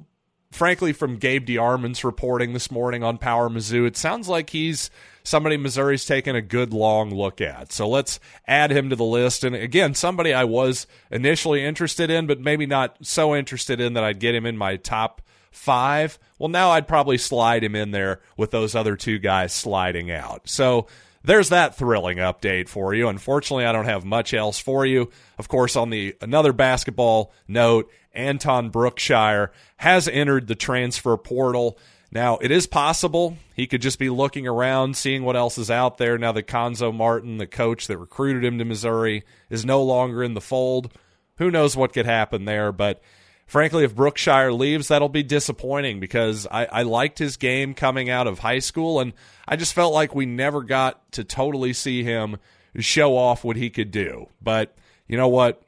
frankly, 0.51 0.93
from 0.93 1.17
Gabe 1.17 1.47
DeArmond's 1.47 2.05
reporting 2.05 2.53
this 2.53 2.71
morning 2.71 3.03
on 3.03 3.19
Power 3.19 3.49
Mizzou, 3.49 3.87
it 3.87 3.97
sounds 3.97 4.29
like 4.29 4.51
he's 4.51 4.91
somebody 5.31 5.57
Missouri's 5.57 6.05
taken 6.05 6.35
a 6.35 6.43
good 6.43 6.75
long 6.75 7.15
look 7.15 7.41
at. 7.41 7.73
So 7.73 7.89
let's 7.89 8.19
add 8.49 8.73
him 8.73 8.91
to 8.91 8.97
the 8.97 9.05
list. 9.05 9.45
And 9.45 9.55
again, 9.55 9.95
somebody 9.95 10.35
I 10.35 10.43
was 10.45 10.89
initially 11.11 11.65
interested 11.65 12.11
in, 12.11 12.27
but 12.27 12.41
maybe 12.41 12.67
not 12.67 12.97
so 13.03 13.37
interested 13.37 13.81
in 13.81 13.93
that 13.93 14.03
I'd 14.03 14.19
get 14.19 14.35
him 14.35 14.45
in 14.45 14.59
my 14.59 14.77
top 14.77 15.23
five. 15.53 16.19
Well, 16.39 16.49
now 16.49 16.71
I'd 16.71 16.89
probably 16.89 17.17
slide 17.17 17.63
him 17.63 17.77
in 17.77 17.93
there 17.93 18.21
with 18.37 18.51
those 18.51 18.75
other 18.75 18.97
two 18.97 19.19
guys 19.21 19.53
sliding 19.53 20.11
out. 20.11 20.49
So 20.49 20.89
there's 21.23 21.51
that 21.51 21.77
thrilling 21.77 22.19
update 22.19 22.69
for 22.69 22.93
you. 22.93 23.09
Unfortunately, 23.09 23.65
I 23.65 23.73
don't 23.73 23.85
have 23.85 24.05
much 24.05 24.35
else 24.35 24.59
for 24.59 24.85
you. 24.85 25.11
Of 25.39 25.47
course, 25.47 25.77
on 25.77 25.91
the 25.91 26.17
another 26.21 26.53
basketball 26.53 27.33
note, 27.47 27.89
Anton 28.13 28.71
Brookshire 28.71 29.53
has 29.77 30.09
entered 30.09 30.49
the 30.49 30.57
transfer 30.57 31.17
portal. 31.17 31.79
Now, 32.13 32.39
it 32.39 32.51
is 32.51 32.67
possible 32.67 33.37
he 33.55 33.67
could 33.67 33.83
just 33.83 33.99
be 33.99 34.11
looking 34.11 34.47
around, 34.47 34.97
seeing 34.97 35.23
what 35.23 35.37
else 35.37 35.59
is 35.59 35.71
out 35.71 35.99
there 35.99 36.19
now 36.19 36.33
that 36.33 36.49
Cuonzo 36.49 36.95
Martin, 36.95 37.39
the 37.39 37.47
coach 37.47 37.87
that 37.87 37.99
recruited 37.99 38.45
him 38.45 38.59
to 38.59 38.65
Missouri, 38.65 39.23
is 39.49 39.65
no 39.65 39.83
longer 39.83 40.23
in 40.23 40.35
the 40.35 40.41
fold. 40.41 40.93
Who 41.37 41.51
knows 41.51 41.77
what 41.77 41.93
could 41.93 42.07
happen 42.07 42.47
there, 42.47 42.73
but 42.73 43.01
frankly, 43.47 43.85
if 43.85 43.95
Brookshire 43.95 44.53
leaves, 44.53 44.89
that'll 44.89 45.09
be 45.09 45.23
disappointing 45.23 46.01
because 46.01 46.49
I, 46.51 46.67
I, 46.67 46.83
liked 46.83 47.19
his 47.19 47.37
game 47.37 47.75
coming 47.75 48.11
out 48.11 48.27
of 48.27 48.41
high 48.41 48.59
school, 48.59 49.01
and 49.01 49.13
I 49.47 49.57
just 49.57 49.73
felt 49.73 49.95
like 49.95 50.15
we 50.15 50.27
never 50.27 50.63
got 50.63 51.13
to 51.13 51.25
totally 51.25 51.73
see 51.73 52.03
him 52.03 52.39
show 52.79 53.17
off 53.17 53.45
what 53.45 53.57
he 53.57 53.71
could 53.71 53.91
do. 53.91 54.29
But 54.43 54.77
you 55.07 55.17
know 55.17 55.29
what? 55.29 55.63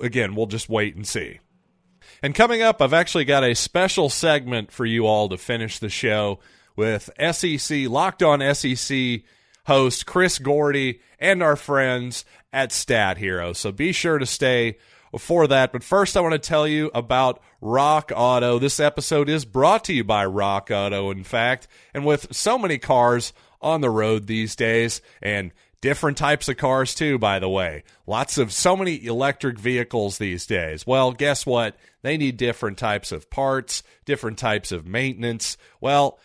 Again, 0.00 0.34
we'll 0.34 0.46
just 0.46 0.68
wait 0.68 0.96
and 0.96 1.06
see. 1.06 1.40
And 2.22 2.34
coming 2.34 2.60
up, 2.60 2.82
I've 2.82 2.92
actually 2.92 3.24
got 3.24 3.44
a 3.44 3.54
special 3.54 4.10
segment 4.10 4.70
for 4.70 4.84
you 4.84 5.06
all 5.06 5.28
to 5.30 5.38
finish 5.38 5.78
the 5.78 5.88
show 5.88 6.38
with 6.76 7.10
SEC, 7.32 7.88
Locked 7.88 8.22
On 8.22 8.54
SEC 8.54 9.22
host 9.66 10.04
Chris 10.04 10.38
Gordy 10.38 11.00
and 11.18 11.42
our 11.42 11.56
friends 11.56 12.24
at 12.52 12.72
Stat 12.72 13.18
Hero. 13.18 13.52
So 13.52 13.72
be 13.72 13.92
sure 13.92 14.18
to 14.18 14.26
stay 14.26 14.76
for 15.18 15.46
that. 15.46 15.72
But 15.72 15.82
first, 15.82 16.16
I 16.16 16.20
want 16.20 16.32
to 16.32 16.38
tell 16.38 16.68
you 16.68 16.90
about 16.94 17.42
Rock 17.60 18.12
Auto. 18.14 18.58
This 18.58 18.80
episode 18.80 19.28
is 19.28 19.44
brought 19.44 19.84
to 19.84 19.94
you 19.94 20.04
by 20.04 20.26
Rock 20.26 20.70
Auto, 20.70 21.10
in 21.10 21.24
fact. 21.24 21.68
And 21.94 22.04
with 22.04 22.34
so 22.34 22.58
many 22.58 22.78
cars 22.78 23.32
on 23.62 23.80
the 23.80 23.90
road 23.90 24.26
these 24.26 24.56
days, 24.56 25.00
and 25.22 25.52
Different 25.80 26.18
types 26.18 26.48
of 26.48 26.58
cars, 26.58 26.94
too, 26.94 27.18
by 27.18 27.38
the 27.38 27.48
way. 27.48 27.84
Lots 28.06 28.36
of 28.36 28.52
so 28.52 28.76
many 28.76 29.04
electric 29.04 29.58
vehicles 29.58 30.18
these 30.18 30.44
days. 30.44 30.86
Well, 30.86 31.12
guess 31.12 31.46
what? 31.46 31.76
They 32.02 32.18
need 32.18 32.36
different 32.36 32.76
types 32.76 33.12
of 33.12 33.30
parts, 33.30 33.82
different 34.04 34.38
types 34.38 34.72
of 34.72 34.86
maintenance. 34.86 35.56
Well, 35.80 36.18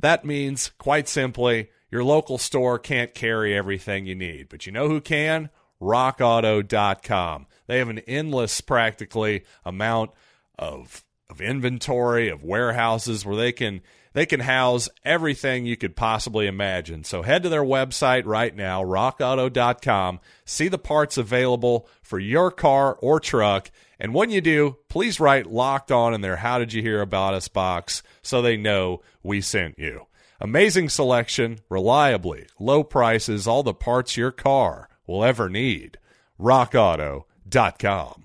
that 0.00 0.24
means, 0.24 0.72
quite 0.78 1.08
simply, 1.08 1.70
your 1.90 2.02
local 2.02 2.36
store 2.36 2.80
can't 2.80 3.14
carry 3.14 3.56
everything 3.56 4.06
you 4.06 4.16
need. 4.16 4.48
But 4.48 4.66
you 4.66 4.72
know 4.72 4.88
who 4.88 5.00
can? 5.00 5.50
RockAuto.com. 5.80 7.46
They 7.68 7.78
have 7.78 7.88
an 7.88 8.00
endless, 8.00 8.60
practically, 8.60 9.44
amount 9.64 10.10
of 10.58 11.04
of 11.28 11.40
inventory 11.40 12.28
of 12.28 12.44
warehouses 12.44 13.24
where 13.24 13.36
they 13.36 13.52
can 13.52 13.80
they 14.16 14.24
can 14.24 14.40
house 14.40 14.88
everything 15.04 15.66
you 15.66 15.76
could 15.76 15.94
possibly 15.94 16.46
imagine. 16.46 17.04
So 17.04 17.20
head 17.20 17.42
to 17.42 17.50
their 17.50 17.62
website 17.62 18.22
right 18.24 18.56
now, 18.56 18.82
rockauto.com, 18.82 20.20
see 20.46 20.68
the 20.68 20.78
parts 20.78 21.18
available 21.18 21.86
for 22.00 22.18
your 22.18 22.50
car 22.50 22.94
or 23.02 23.20
truck. 23.20 23.70
And 24.00 24.14
when 24.14 24.30
you 24.30 24.40
do, 24.40 24.78
please 24.88 25.20
write 25.20 25.44
locked 25.44 25.92
on 25.92 26.14
in 26.14 26.22
their 26.22 26.36
How 26.36 26.58
Did 26.58 26.72
You 26.72 26.80
Hear 26.80 27.02
About 27.02 27.34
Us 27.34 27.48
box 27.48 28.02
so 28.22 28.40
they 28.40 28.56
know 28.56 29.02
we 29.22 29.42
sent 29.42 29.78
you. 29.78 30.06
Amazing 30.40 30.88
selection, 30.88 31.58
reliably, 31.68 32.46
low 32.58 32.82
prices, 32.84 33.46
all 33.46 33.62
the 33.62 33.74
parts 33.74 34.16
your 34.16 34.32
car 34.32 34.88
will 35.06 35.24
ever 35.24 35.50
need. 35.50 35.98
RockAuto.com. 36.40 38.24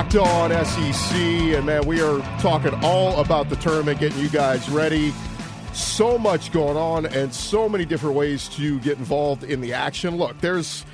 locked 0.00 0.16
on 0.16 0.64
SEC, 0.64 1.14
and 1.14 1.66
man, 1.66 1.86
we 1.86 2.00
are 2.00 2.20
talking 2.40 2.72
all 2.82 3.20
about 3.20 3.50
the 3.50 3.56
tournament, 3.56 4.00
getting 4.00 4.18
you 4.18 4.30
guys 4.30 4.66
ready. 4.70 5.12
So 5.74 6.16
much 6.16 6.52
going 6.52 6.78
on, 6.78 7.04
and 7.04 7.34
so 7.34 7.68
many 7.68 7.84
different 7.84 8.16
ways 8.16 8.48
to 8.50 8.80
get 8.80 8.96
involved 8.96 9.44
in 9.44 9.60
the 9.60 9.74
action. 9.74 10.16
Look, 10.16 10.40
there's 10.40 10.86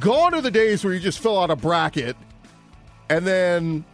gone 0.00 0.32
are 0.32 0.40
the 0.40 0.50
days 0.50 0.82
where 0.82 0.94
you 0.94 0.98
just 0.98 1.18
fill 1.18 1.38
out 1.38 1.50
a 1.50 1.56
bracket, 1.56 2.16
and 3.10 3.26
then 3.26 3.84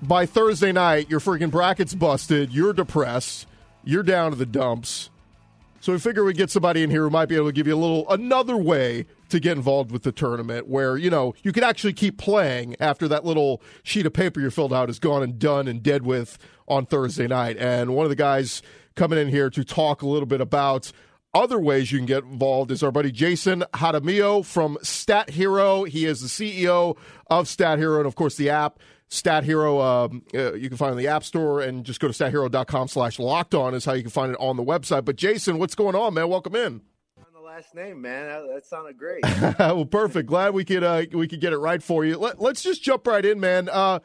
by 0.00 0.24
Thursday 0.24 0.72
night, 0.72 1.10
your 1.10 1.20
freaking 1.20 1.50
bracket's 1.50 1.94
busted, 1.94 2.50
you're 2.50 2.72
depressed, 2.72 3.46
you're 3.84 4.02
down 4.02 4.30
to 4.30 4.38
the 4.38 4.46
dumps, 4.46 5.10
So 5.80 5.92
we 5.92 5.98
figure 6.00 6.24
we 6.24 6.32
get 6.32 6.50
somebody 6.50 6.82
in 6.82 6.90
here 6.90 7.04
who 7.04 7.10
might 7.10 7.26
be 7.26 7.36
able 7.36 7.46
to 7.46 7.52
give 7.52 7.68
you 7.68 7.74
a 7.74 7.76
little 7.76 8.08
another 8.10 8.56
way 8.56 9.06
to 9.28 9.38
get 9.38 9.56
involved 9.56 9.92
with 9.92 10.02
the 10.02 10.10
tournament 10.10 10.66
where, 10.66 10.96
you 10.96 11.08
know, 11.08 11.34
you 11.42 11.52
can 11.52 11.62
actually 11.62 11.92
keep 11.92 12.18
playing 12.18 12.74
after 12.80 13.06
that 13.06 13.24
little 13.24 13.62
sheet 13.84 14.04
of 14.04 14.12
paper 14.12 14.40
you 14.40 14.50
filled 14.50 14.72
out 14.72 14.90
is 14.90 14.98
gone 14.98 15.22
and 15.22 15.38
done 15.38 15.68
and 15.68 15.82
dead 15.82 16.04
with 16.04 16.36
on 16.66 16.84
Thursday 16.84 17.28
night. 17.28 17.56
And 17.58 17.94
one 17.94 18.04
of 18.04 18.10
the 18.10 18.16
guys 18.16 18.60
coming 18.96 19.18
in 19.18 19.28
here 19.28 19.50
to 19.50 19.62
talk 19.62 20.02
a 20.02 20.08
little 20.08 20.26
bit 20.26 20.40
about 20.40 20.90
other 21.32 21.60
ways 21.60 21.92
you 21.92 21.98
can 21.98 22.06
get 22.06 22.24
involved 22.24 22.72
is 22.72 22.82
our 22.82 22.90
buddy 22.90 23.12
Jason 23.12 23.62
Jaramillo 23.72 24.44
from 24.44 24.78
Stat 24.82 25.30
Hero. 25.30 25.84
He 25.84 26.06
is 26.06 26.20
the 26.20 26.26
CEO 26.26 26.96
of 27.28 27.46
Stat 27.46 27.78
Hero 27.78 27.98
and, 27.98 28.06
of 28.06 28.16
course, 28.16 28.36
the 28.36 28.50
app. 28.50 28.80
Stat 29.08 29.44
Hero, 29.44 29.80
um, 29.80 30.22
uh, 30.34 30.52
you 30.52 30.68
can 30.68 30.76
find 30.76 30.92
in 30.92 30.98
the 30.98 31.08
App 31.08 31.24
Store 31.24 31.60
and 31.60 31.84
just 31.84 31.98
go 31.98 32.08
to 32.08 32.12
stathero.com 32.12 32.88
slash 32.88 33.18
locked 33.18 33.54
on 33.54 33.74
is 33.74 33.84
how 33.84 33.94
you 33.94 34.02
can 34.02 34.10
find 34.10 34.32
it 34.32 34.38
on 34.38 34.56
the 34.56 34.64
website. 34.64 35.04
But 35.04 35.16
Jason, 35.16 35.58
what's 35.58 35.74
going 35.74 35.94
on, 35.94 36.14
man? 36.14 36.28
Welcome 36.28 36.54
in. 36.54 36.82
On 37.16 37.24
the 37.32 37.40
last 37.40 37.74
name, 37.74 38.02
man. 38.02 38.26
That, 38.26 38.54
that 38.54 38.66
sounded 38.66 38.98
great. 38.98 39.24
well, 39.58 39.86
perfect. 39.86 40.28
Glad 40.28 40.52
we 40.52 40.64
could 40.64 40.84
uh, 40.84 41.04
we 41.12 41.26
could 41.26 41.40
get 41.40 41.54
it 41.54 41.58
right 41.58 41.82
for 41.82 42.04
you. 42.04 42.18
Let, 42.18 42.38
us 42.38 42.62
just 42.62 42.82
jump 42.82 43.06
right 43.06 43.24
in, 43.24 43.40
man. 43.40 43.70
Uh, 43.70 44.00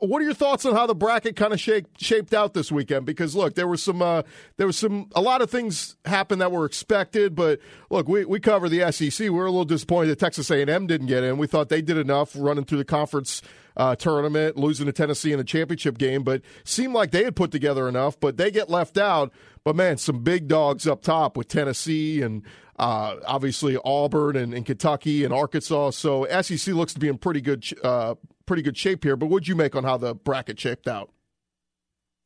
what 0.00 0.20
are 0.20 0.24
your 0.24 0.34
thoughts 0.34 0.66
on 0.66 0.74
how 0.74 0.86
the 0.86 0.96
bracket 0.96 1.36
kind 1.36 1.52
of 1.52 1.60
shaped 1.60 1.98
shaped 2.02 2.34
out 2.34 2.52
this 2.52 2.70
weekend? 2.70 3.06
Because 3.06 3.34
look, 3.34 3.54
there 3.54 3.68
was 3.68 3.82
some 3.82 4.02
uh, 4.02 4.22
there 4.58 4.66
was 4.66 4.76
some 4.76 5.08
a 5.14 5.22
lot 5.22 5.40
of 5.40 5.50
things 5.50 5.96
happened 6.04 6.42
that 6.42 6.52
were 6.52 6.66
expected, 6.66 7.34
but 7.34 7.60
look, 7.88 8.06
we, 8.06 8.26
we 8.26 8.38
cover 8.38 8.68
the 8.68 8.90
SEC. 8.92 9.20
We 9.20 9.30
were 9.30 9.46
a 9.46 9.50
little 9.50 9.64
disappointed 9.64 10.08
that 10.08 10.18
Texas 10.18 10.50
A 10.50 10.60
and 10.60 10.68
M 10.68 10.86
didn't 10.86 11.06
get 11.06 11.24
in. 11.24 11.38
We 11.38 11.46
thought 11.46 11.70
they 11.70 11.80
did 11.80 11.96
enough 11.96 12.32
running 12.36 12.64
through 12.64 12.78
the 12.78 12.84
conference 12.84 13.40
uh, 13.76 13.96
tournament, 13.96 14.56
losing 14.56 14.86
to 14.86 14.92
Tennessee 14.92 15.32
in 15.32 15.38
the 15.38 15.44
championship 15.44 15.98
game, 15.98 16.22
but 16.22 16.42
seemed 16.64 16.94
like 16.94 17.10
they 17.10 17.24
had 17.24 17.36
put 17.36 17.50
together 17.50 17.88
enough. 17.88 18.18
But 18.18 18.36
they 18.36 18.50
get 18.50 18.70
left 18.70 18.98
out. 18.98 19.32
But 19.64 19.76
man, 19.76 19.96
some 19.98 20.22
big 20.22 20.48
dogs 20.48 20.86
up 20.86 21.02
top 21.02 21.36
with 21.36 21.48
Tennessee 21.48 22.22
and 22.22 22.42
uh, 22.78 23.16
obviously 23.26 23.78
Auburn 23.84 24.36
and, 24.36 24.54
and, 24.54 24.66
Kentucky 24.66 25.24
and 25.24 25.32
Arkansas. 25.32 25.90
So 25.90 26.26
SEC 26.42 26.74
looks 26.74 26.94
to 26.94 27.00
be 27.00 27.08
in 27.08 27.18
pretty 27.18 27.40
good 27.40 27.64
uh, 27.84 28.16
pretty 28.46 28.62
good 28.62 28.76
shape 28.76 29.04
here. 29.04 29.16
But 29.16 29.26
what'd 29.26 29.48
you 29.48 29.54
make 29.54 29.76
on 29.76 29.84
how 29.84 29.96
the 29.96 30.14
bracket 30.14 30.58
shaped 30.58 30.88
out? 30.88 31.10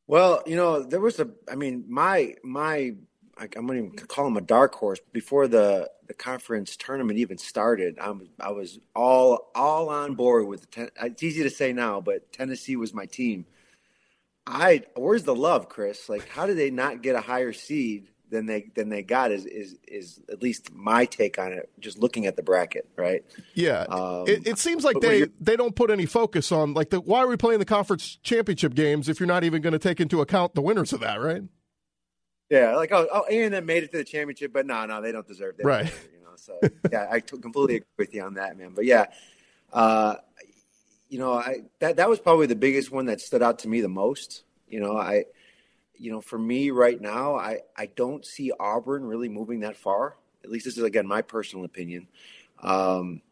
Well, 0.06 0.42
you 0.46 0.56
know, 0.56 0.82
there 0.82 1.00
was 1.00 1.18
a. 1.20 1.28
I 1.50 1.56
mean, 1.56 1.84
my 1.88 2.34
my. 2.42 2.94
I'm 3.38 3.66
going 3.66 3.94
to 3.96 4.06
call 4.06 4.26
him 4.26 4.36
a 4.36 4.40
dark 4.40 4.74
horse. 4.74 4.98
Before 5.12 5.46
the, 5.46 5.90
the 6.06 6.14
conference 6.14 6.76
tournament 6.76 7.18
even 7.18 7.36
started, 7.36 7.98
I'm, 8.00 8.28
I 8.40 8.50
was 8.52 8.78
all 8.94 9.50
all 9.54 9.90
on 9.90 10.14
board 10.14 10.46
with. 10.46 10.70
Ten, 10.70 10.88
it's 11.02 11.22
easy 11.22 11.42
to 11.42 11.50
say 11.50 11.72
now, 11.72 12.00
but 12.00 12.32
Tennessee 12.32 12.76
was 12.76 12.94
my 12.94 13.06
team. 13.06 13.44
I 14.46 14.84
where's 14.94 15.24
the 15.24 15.34
love, 15.34 15.68
Chris? 15.68 16.08
Like, 16.08 16.28
how 16.28 16.46
did 16.46 16.56
they 16.56 16.70
not 16.70 17.02
get 17.02 17.16
a 17.16 17.20
higher 17.20 17.52
seed 17.52 18.08
than 18.30 18.46
they 18.46 18.70
than 18.74 18.88
they 18.88 19.02
got 19.02 19.30
is 19.30 19.46
is 19.46 19.76
is 19.86 20.20
at 20.30 20.42
least 20.42 20.72
my 20.72 21.04
take 21.04 21.38
on 21.38 21.52
it. 21.52 21.70
Just 21.78 21.98
looking 21.98 22.26
at 22.26 22.36
the 22.36 22.42
bracket, 22.42 22.88
right? 22.96 23.24
Yeah, 23.54 23.82
um, 23.82 24.24
it, 24.26 24.46
it, 24.46 24.58
seems 24.58 24.84
like 24.84 25.00
they 25.00 25.26
they 25.40 25.56
don't 25.56 25.74
put 25.74 25.90
any 25.90 26.06
focus 26.06 26.52
on 26.52 26.74
like 26.74 26.90
the 26.90 27.00
why 27.00 27.20
are 27.20 27.28
we 27.28 27.36
playing 27.36 27.60
the 27.60 27.64
conference 27.64 28.18
championship 28.22 28.74
games 28.74 29.08
if 29.08 29.20
you're 29.20 29.26
not 29.26 29.44
even 29.44 29.62
going 29.62 29.72
to 29.72 29.78
take 29.78 30.00
into 30.00 30.20
account 30.20 30.54
the 30.54 30.62
winners 30.62 30.92
of 30.92 31.00
that, 31.00 31.20
right? 31.20 31.42
Yeah, 32.48 32.76
like 32.76 32.92
oh, 32.92 33.08
oh 33.12 33.24
and 33.24 33.52
then 33.52 33.66
made 33.66 33.82
it 33.82 33.90
to 33.92 33.98
the 33.98 34.04
championship, 34.04 34.52
but 34.52 34.66
no, 34.66 34.86
no, 34.86 35.02
they 35.02 35.12
don't 35.12 35.26
deserve 35.26 35.56
that, 35.56 35.66
right? 35.66 35.84
Deserve, 35.84 36.08
you 36.12 36.20
know, 36.20 36.36
so 36.36 36.58
yeah, 36.92 37.06
I 37.10 37.20
t- 37.20 37.38
completely 37.38 37.76
agree 37.76 37.86
with 37.98 38.14
you 38.14 38.22
on 38.22 38.34
that, 38.34 38.56
man. 38.56 38.72
But 38.74 38.84
yeah, 38.84 39.06
uh, 39.72 40.16
you 41.08 41.18
know, 41.18 41.34
I 41.34 41.62
that 41.80 41.96
that 41.96 42.08
was 42.08 42.20
probably 42.20 42.46
the 42.46 42.56
biggest 42.56 42.90
one 42.92 43.06
that 43.06 43.20
stood 43.20 43.42
out 43.42 43.60
to 43.60 43.68
me 43.68 43.80
the 43.80 43.88
most. 43.88 44.44
You 44.68 44.80
know, 44.80 44.96
I 44.96 45.24
you 45.98 46.12
know, 46.12 46.20
for 46.20 46.38
me 46.38 46.70
right 46.70 47.00
now, 47.00 47.36
I, 47.36 47.60
I 47.76 47.86
don't 47.86 48.24
see 48.24 48.52
Auburn 48.58 49.04
really 49.04 49.28
moving 49.28 49.60
that 49.60 49.76
far. 49.76 50.16
At 50.44 50.50
least 50.50 50.64
this 50.64 50.76
is 50.76 50.84
again 50.84 51.06
my 51.06 51.22
personal 51.22 51.64
opinion. 51.64 52.08
Um, 52.62 53.22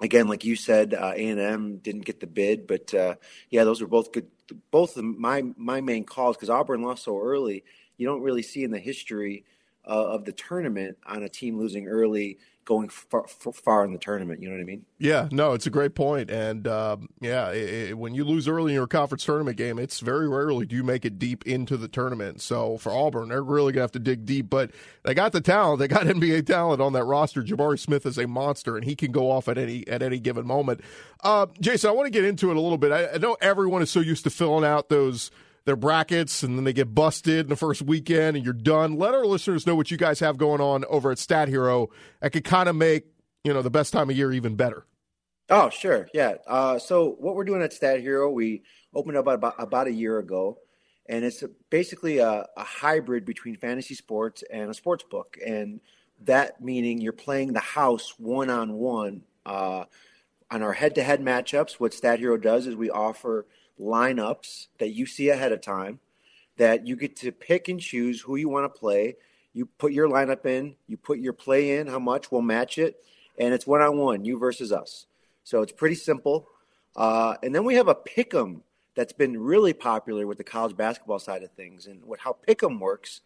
again, 0.00 0.28
like 0.28 0.44
you 0.44 0.56
said, 0.56 0.94
uh, 0.94 1.12
A 1.14 1.28
and 1.28 1.40
M 1.40 1.76
didn't 1.78 2.04
get 2.04 2.20
the 2.20 2.26
bid, 2.26 2.66
but 2.66 2.92
uh, 2.94 3.14
yeah, 3.50 3.64
those 3.64 3.80
were 3.80 3.86
both 3.86 4.12
good. 4.12 4.26
Both 4.70 4.96
of 4.96 5.04
my 5.04 5.44
my 5.56 5.80
main 5.80 6.04
calls 6.04 6.36
because 6.36 6.50
Auburn 6.50 6.82
lost 6.82 7.04
so 7.04 7.20
early. 7.20 7.64
You 7.98 8.06
don't 8.06 8.22
really 8.22 8.42
see 8.42 8.64
in 8.64 8.70
the 8.70 8.78
history 8.78 9.44
uh, 9.86 10.06
of 10.06 10.24
the 10.24 10.32
tournament 10.32 10.98
on 11.06 11.22
a 11.22 11.28
team 11.28 11.58
losing 11.58 11.86
early 11.86 12.38
going 12.68 12.90
far, 12.90 13.26
far, 13.26 13.82
in 13.82 13.94
the 13.94 13.98
tournament. 13.98 14.42
You 14.42 14.50
know 14.50 14.56
what 14.56 14.60
I 14.60 14.64
mean? 14.64 14.84
Yeah, 14.98 15.26
no, 15.32 15.54
it's 15.54 15.66
a 15.66 15.70
great 15.70 15.94
point. 15.94 16.30
And 16.30 16.68
um, 16.68 17.08
yeah, 17.18 17.48
it, 17.50 17.90
it, 17.90 17.98
when 17.98 18.14
you 18.14 18.24
lose 18.24 18.46
early 18.46 18.72
in 18.72 18.74
your 18.74 18.86
conference 18.86 19.24
tournament 19.24 19.56
game, 19.56 19.78
it's 19.78 20.00
very 20.00 20.28
rarely 20.28 20.66
do 20.66 20.76
you 20.76 20.84
make 20.84 21.06
it 21.06 21.18
deep 21.18 21.46
into 21.46 21.78
the 21.78 21.88
tournament. 21.88 22.42
So 22.42 22.76
for 22.76 22.92
Auburn, 22.92 23.30
they're 23.30 23.42
really 23.42 23.72
gonna 23.72 23.84
have 23.84 23.92
to 23.92 23.98
dig 23.98 24.26
deep. 24.26 24.50
But 24.50 24.72
they 25.02 25.14
got 25.14 25.32
the 25.32 25.40
talent. 25.40 25.78
They 25.78 25.88
got 25.88 26.02
NBA 26.06 26.44
talent 26.44 26.82
on 26.82 26.92
that 26.92 27.04
roster. 27.04 27.42
Jabari 27.42 27.78
Smith 27.78 28.04
is 28.04 28.18
a 28.18 28.26
monster, 28.26 28.76
and 28.76 28.84
he 28.84 28.94
can 28.94 29.12
go 29.12 29.30
off 29.30 29.48
at 29.48 29.56
any 29.56 29.88
at 29.88 30.02
any 30.02 30.20
given 30.20 30.46
moment. 30.46 30.82
Uh, 31.24 31.46
Jason, 31.58 31.88
I 31.88 31.94
want 31.94 32.04
to 32.04 32.10
get 32.10 32.26
into 32.26 32.50
it 32.50 32.56
a 32.58 32.60
little 32.60 32.76
bit. 32.76 32.92
I, 32.92 33.14
I 33.14 33.16
know 33.16 33.38
everyone 33.40 33.80
is 33.80 33.90
so 33.90 34.00
used 34.00 34.24
to 34.24 34.30
filling 34.30 34.66
out 34.66 34.90
those 34.90 35.30
their 35.68 35.76
brackets 35.76 36.42
and 36.42 36.56
then 36.56 36.64
they 36.64 36.72
get 36.72 36.94
busted 36.94 37.40
in 37.40 37.48
the 37.48 37.56
first 37.56 37.82
weekend 37.82 38.36
and 38.36 38.44
you're 38.44 38.54
done. 38.54 38.96
Let 38.96 39.14
our 39.14 39.26
listeners 39.26 39.66
know 39.66 39.76
what 39.76 39.90
you 39.90 39.96
guys 39.96 40.18
have 40.20 40.38
going 40.38 40.60
on 40.60 40.84
over 40.86 41.10
at 41.12 41.18
Stat 41.18 41.48
Hero 41.48 41.90
that 42.20 42.32
could 42.32 42.44
kind 42.44 42.68
of 42.68 42.74
make, 42.74 43.04
you 43.44 43.52
know, 43.52 43.62
the 43.62 43.70
best 43.70 43.92
time 43.92 44.10
of 44.10 44.16
year 44.16 44.32
even 44.32 44.56
better. 44.56 44.86
Oh, 45.50 45.70
sure. 45.70 46.08
Yeah. 46.12 46.34
Uh, 46.46 46.78
so 46.78 47.16
what 47.20 47.34
we're 47.34 47.44
doing 47.44 47.62
at 47.62 47.72
Stat 47.72 48.00
Hero, 48.00 48.30
we 48.30 48.62
opened 48.94 49.16
up 49.16 49.26
about, 49.26 49.54
about 49.58 49.86
a 49.86 49.92
year 49.92 50.18
ago 50.18 50.58
and 51.06 51.24
it's 51.24 51.44
basically 51.70 52.18
a, 52.18 52.46
a 52.56 52.64
hybrid 52.64 53.24
between 53.24 53.54
fantasy 53.54 53.94
sports 53.94 54.42
and 54.50 54.70
a 54.70 54.74
sports 54.74 55.04
book. 55.04 55.36
And 55.46 55.80
that 56.24 56.62
meaning 56.62 57.00
you're 57.00 57.12
playing 57.12 57.52
the 57.52 57.60
house 57.60 58.14
one 58.18 58.50
on 58.50 58.72
one 58.72 59.22
on 59.46 59.86
our 60.50 60.72
head 60.72 60.94
to 60.94 61.02
head 61.02 61.20
matchups. 61.20 61.74
What 61.74 61.92
Stat 61.92 62.18
Hero 62.18 62.38
does 62.38 62.66
is 62.66 62.74
we 62.74 62.90
offer– 62.90 63.46
lineups 63.80 64.66
that 64.78 64.90
you 64.90 65.06
see 65.06 65.30
ahead 65.30 65.52
of 65.52 65.60
time 65.60 66.00
that 66.56 66.86
you 66.86 66.96
get 66.96 67.16
to 67.16 67.32
pick 67.32 67.68
and 67.68 67.80
choose 67.80 68.20
who 68.20 68.36
you 68.36 68.48
want 68.48 68.64
to 68.72 68.80
play. 68.80 69.16
You 69.52 69.66
put 69.66 69.92
your 69.92 70.08
lineup 70.08 70.44
in, 70.44 70.74
you 70.86 70.96
put 70.96 71.18
your 71.18 71.32
play 71.32 71.78
in, 71.78 71.86
how 71.86 71.98
much, 71.98 72.30
we'll 72.30 72.42
match 72.42 72.78
it, 72.78 73.02
and 73.38 73.54
it's 73.54 73.66
one 73.66 73.80
on 73.80 73.96
one, 73.96 74.24
you 74.24 74.38
versus 74.38 74.72
us. 74.72 75.06
So 75.44 75.62
it's 75.62 75.72
pretty 75.72 75.94
simple. 75.94 76.48
Uh, 76.96 77.36
and 77.42 77.54
then 77.54 77.64
we 77.64 77.74
have 77.74 77.88
a 77.88 77.94
pick 77.94 78.34
'em 78.34 78.62
that's 78.94 79.12
been 79.12 79.40
really 79.40 79.72
popular 79.72 80.26
with 80.26 80.38
the 80.38 80.44
college 80.44 80.76
basketball 80.76 81.20
side 81.20 81.44
of 81.44 81.52
things. 81.52 81.86
And 81.86 82.04
what 82.04 82.18
how 82.20 82.32
pick 82.32 82.62
'em 82.62 82.80
works 82.80 83.20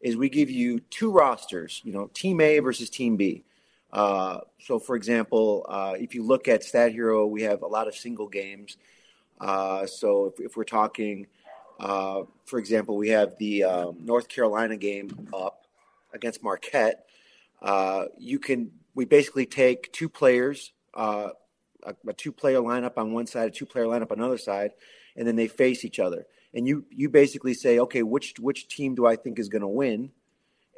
is 0.00 0.16
we 0.16 0.28
give 0.28 0.50
you 0.50 0.78
two 0.80 1.10
rosters, 1.10 1.80
you 1.84 1.92
know, 1.92 2.08
team 2.14 2.40
A 2.40 2.60
versus 2.60 2.88
team 2.88 3.16
B. 3.16 3.44
Uh, 3.92 4.40
so, 4.60 4.78
for 4.78 4.94
example, 4.94 5.66
uh, 5.68 5.94
if 5.98 6.14
you 6.14 6.22
look 6.22 6.48
at 6.48 6.62
Stat 6.62 6.92
Hero, 6.92 7.26
we 7.26 7.42
have 7.42 7.62
a 7.62 7.66
lot 7.66 7.88
of 7.88 7.94
single 7.96 8.28
games 8.28 8.76
uh, 9.40 9.86
so 9.86 10.26
if, 10.26 10.40
if, 10.40 10.56
we're 10.56 10.64
talking, 10.64 11.26
uh, 11.78 12.22
for 12.44 12.58
example, 12.58 12.96
we 12.96 13.08
have 13.10 13.36
the 13.38 13.64
um, 13.64 13.96
North 14.00 14.28
Carolina 14.28 14.76
game 14.76 15.28
up 15.34 15.66
against 16.12 16.42
Marquette. 16.42 17.06
Uh, 17.60 18.06
you 18.18 18.38
can 18.38 18.70
we 18.94 19.04
basically 19.04 19.46
take 19.46 19.92
two 19.92 20.08
players, 20.08 20.72
uh, 20.94 21.30
a, 21.82 21.94
a 22.08 22.12
two-player 22.14 22.58
lineup 22.58 22.96
on 22.96 23.12
one 23.12 23.26
side, 23.26 23.48
a 23.48 23.50
two-player 23.50 23.84
lineup 23.84 24.10
on 24.10 24.18
another 24.18 24.38
side, 24.38 24.72
and 25.16 25.28
then 25.28 25.36
they 25.36 25.48
face 25.48 25.84
each 25.84 25.98
other. 25.98 26.26
And 26.54 26.66
you 26.66 26.86
you 26.90 27.10
basically 27.10 27.54
say, 27.54 27.78
okay, 27.80 28.02
which 28.02 28.34
which 28.38 28.68
team 28.68 28.94
do 28.94 29.06
I 29.06 29.16
think 29.16 29.38
is 29.38 29.48
going 29.48 29.62
to 29.62 29.68
win? 29.68 30.10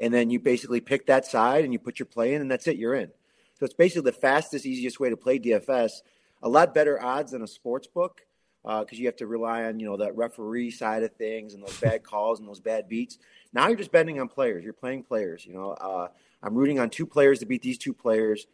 And 0.00 0.12
then 0.12 0.30
you 0.30 0.40
basically 0.40 0.80
pick 0.80 1.06
that 1.06 1.26
side 1.26 1.64
and 1.64 1.72
you 1.72 1.78
put 1.78 1.98
your 1.98 2.06
play 2.06 2.34
in, 2.34 2.40
and 2.40 2.50
that's 2.50 2.66
it. 2.66 2.76
You're 2.76 2.94
in. 2.94 3.10
So 3.58 3.64
it's 3.64 3.74
basically 3.74 4.10
the 4.10 4.16
fastest, 4.16 4.66
easiest 4.66 5.00
way 5.00 5.10
to 5.10 5.16
play 5.16 5.38
DFS. 5.38 6.02
A 6.42 6.48
lot 6.48 6.72
better 6.72 7.02
odds 7.02 7.32
than 7.32 7.42
a 7.42 7.48
sports 7.48 7.88
book 7.88 8.22
because 8.68 8.98
uh, 8.98 9.00
you 9.00 9.06
have 9.06 9.16
to 9.16 9.26
rely 9.26 9.64
on 9.64 9.80
you 9.80 9.86
know 9.86 9.96
that 9.96 10.14
referee 10.14 10.70
side 10.70 11.02
of 11.02 11.12
things 11.14 11.54
and 11.54 11.62
those 11.62 11.80
bad 11.80 12.02
calls 12.02 12.38
and 12.38 12.46
those 12.46 12.60
bad 12.60 12.86
beats. 12.86 13.18
Now 13.54 13.68
you're 13.68 13.78
just 13.78 13.90
betting 13.90 14.20
on 14.20 14.28
players. 14.28 14.62
You're 14.62 14.74
playing 14.74 15.04
players. 15.04 15.46
You 15.46 15.54
know, 15.54 15.70
uh, 15.70 16.08
I'm 16.42 16.54
rooting 16.54 16.78
on 16.78 16.90
two 16.90 17.06
players 17.06 17.38
to 17.38 17.46
beat 17.46 17.62
these 17.62 17.78
two 17.78 17.94
players, 17.94 18.46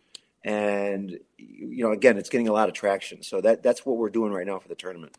and 0.45 1.19
you 1.37 1.85
know, 1.85 1.91
again, 1.91 2.17
it's 2.17 2.29
getting 2.29 2.47
a 2.47 2.53
lot 2.53 2.69
of 2.69 2.75
traction. 2.75 3.25
So 3.25 3.41
that 3.41 3.65
that's 3.65 3.85
what 3.85 3.97
we're 3.97 4.11
doing 4.11 4.33
right 4.33 4.47
now 4.47 4.61
for 4.61 4.69
the 4.69 4.77
tournament. 4.77 5.17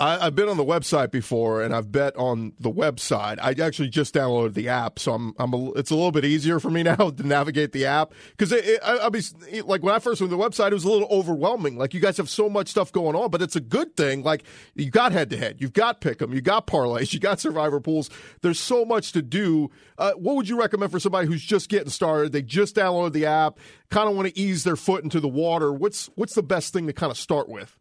I, 0.00 0.24
have 0.24 0.34
been 0.34 0.48
on 0.48 0.56
the 0.56 0.64
website 0.64 1.10
before, 1.10 1.60
and 1.62 1.74
I've 1.74 1.92
bet 1.92 2.16
on 2.16 2.54
the 2.58 2.70
website. 2.70 3.38
I 3.38 3.50
actually 3.62 3.90
just 3.90 4.14
downloaded 4.14 4.54
the 4.54 4.70
app, 4.70 4.98
so 4.98 5.12
I'm, 5.12 5.34
I'm 5.38 5.52
a, 5.52 5.72
it's 5.72 5.90
a 5.90 5.94
little 5.94 6.10
bit 6.10 6.24
easier 6.24 6.58
for 6.58 6.70
me 6.70 6.82
now 6.84 6.96
to 6.96 7.22
navigate 7.22 7.72
the 7.72 7.84
app 7.84 8.14
because 8.30 8.50
I, 8.50 8.78
I 8.82 9.10
be 9.10 9.20
like 9.60 9.82
when 9.82 9.94
I 9.94 9.98
first 9.98 10.22
went 10.22 10.30
to 10.30 10.36
the 10.36 10.42
website, 10.42 10.70
it 10.70 10.74
was 10.74 10.84
a 10.84 10.90
little 10.90 11.06
overwhelming. 11.10 11.76
Like 11.76 11.92
you 11.92 12.00
guys 12.00 12.16
have 12.16 12.30
so 12.30 12.48
much 12.48 12.68
stuff 12.68 12.90
going 12.90 13.14
on, 13.14 13.30
but 13.30 13.42
it's 13.42 13.56
a 13.56 13.60
good 13.60 13.94
thing. 13.94 14.22
Like 14.22 14.44
you 14.74 14.90
got 14.90 15.12
head 15.12 15.28
to 15.30 15.36
head, 15.36 15.56
you've 15.58 15.74
got 15.74 16.00
pick'em, 16.00 16.34
you 16.34 16.40
got 16.40 16.66
parlays, 16.66 17.12
you 17.12 17.20
got 17.20 17.38
survivor 17.38 17.78
pools. 17.78 18.08
There's 18.40 18.58
so 18.58 18.86
much 18.86 19.12
to 19.12 19.20
do. 19.20 19.70
Uh, 19.98 20.12
what 20.12 20.34
would 20.36 20.48
you 20.48 20.58
recommend 20.58 20.92
for 20.92 20.98
somebody 20.98 21.28
who's 21.28 21.44
just 21.44 21.68
getting 21.68 21.90
started? 21.90 22.32
They 22.32 22.40
just 22.40 22.74
downloaded 22.74 23.12
the 23.12 23.26
app, 23.26 23.58
kind 23.90 24.08
of 24.08 24.16
want 24.16 24.28
to 24.28 24.38
ease 24.38 24.64
their 24.64 24.76
foot 24.76 25.04
into 25.04 25.20
the 25.20 25.28
water. 25.28 25.74
What's 25.74 26.06
what's 26.14 26.34
the 26.34 26.42
best 26.42 26.72
thing 26.72 26.86
to 26.86 26.94
kind 26.94 27.10
of 27.10 27.18
start 27.18 27.50
with? 27.50 27.76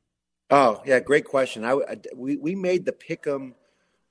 Oh 0.50 0.82
yeah, 0.86 1.00
great 1.00 1.26
question. 1.26 1.64
I, 1.64 1.74
I 1.74 1.98
we 2.16 2.38
we 2.38 2.56
made 2.56 2.86
the 2.86 2.92
pick'em 2.92 3.54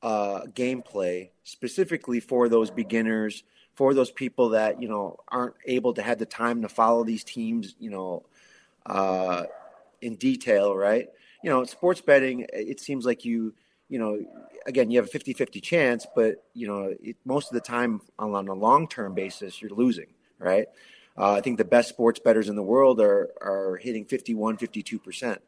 uh, 0.03 0.43
gameplay 0.55 1.31
specifically 1.45 2.21
for 2.21 2.49
those 2.49 2.71
beginners, 2.71 3.43
for 3.75 3.95
those 3.95 4.11
people 4.13 4.51
that 4.51 4.81
you 4.81 4.89
know 4.89 5.19
aren't 5.29 5.55
able 5.67 5.95
to 5.95 6.03
have 6.03 6.19
the 6.19 6.27
time 6.27 6.63
to 6.63 6.69
follow 6.69 7.05
these 7.05 7.25
teams, 7.25 7.75
you 7.81 7.91
know, 7.91 8.25
uh, 8.87 9.45
in 10.03 10.17
detail, 10.17 10.77
right? 10.77 11.09
You 11.45 11.51
know, 11.51 11.65
sports 11.65 12.01
betting, 12.01 12.47
it 12.53 12.81
seems 12.81 13.07
like 13.07 13.25
you, 13.25 13.55
you 13.89 13.99
know, 13.99 14.19
again, 14.67 14.91
you 14.91 14.99
have 14.99 15.07
a 15.07 15.11
50-50 15.11 15.61
chance, 15.61 16.07
but 16.17 16.45
you 16.55 16.69
know, 16.69 16.95
it, 17.03 17.17
most 17.25 17.49
of 17.51 17.55
the 17.55 17.61
time 17.61 18.01
on, 18.19 18.49
a 18.49 18.55
long-term 18.55 19.15
basis, 19.15 19.63
you're 19.63 19.71
losing, 19.71 20.09
right? 20.39 20.69
Uh, 21.19 21.33
I 21.33 21.41
think 21.41 21.59
the 21.59 21.65
best 21.65 21.89
sports 21.91 22.21
bettors 22.21 22.49
in 22.49 22.57
the 22.57 22.63
world 22.63 23.01
are 23.01 23.31
are 23.41 23.77
hitting 23.83 24.05
51, 24.05 24.57
52 24.59 24.99
percent. 25.01 25.43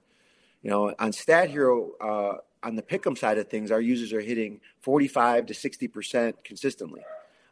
You 0.62 0.70
know, 0.70 0.94
on 0.98 1.12
Stat 1.12 1.50
Hero, 1.50 1.92
uh, 2.00 2.36
on 2.62 2.76
the 2.76 2.82
pick'em 2.82 3.16
side 3.16 3.38
of 3.38 3.48
things, 3.48 3.70
our 3.70 3.80
users 3.80 4.12
are 4.12 4.20
hitting 4.20 4.60
45 4.80 5.46
to 5.46 5.54
60 5.54 5.88
percent 5.88 6.44
consistently. 6.44 7.02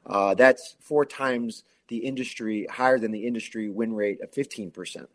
Uh, 0.05 0.35
that's 0.35 0.77
four 0.81 1.05
times 1.05 1.65
the 1.89 1.99
industry, 1.99 2.67
higher 2.71 2.99
than 2.99 3.13
the 3.13 3.27
industry 3.27 3.71
win 3.71 3.95
rate 3.95 4.21
of 4.21 4.31
15 4.33 4.71
percent. 4.71 5.09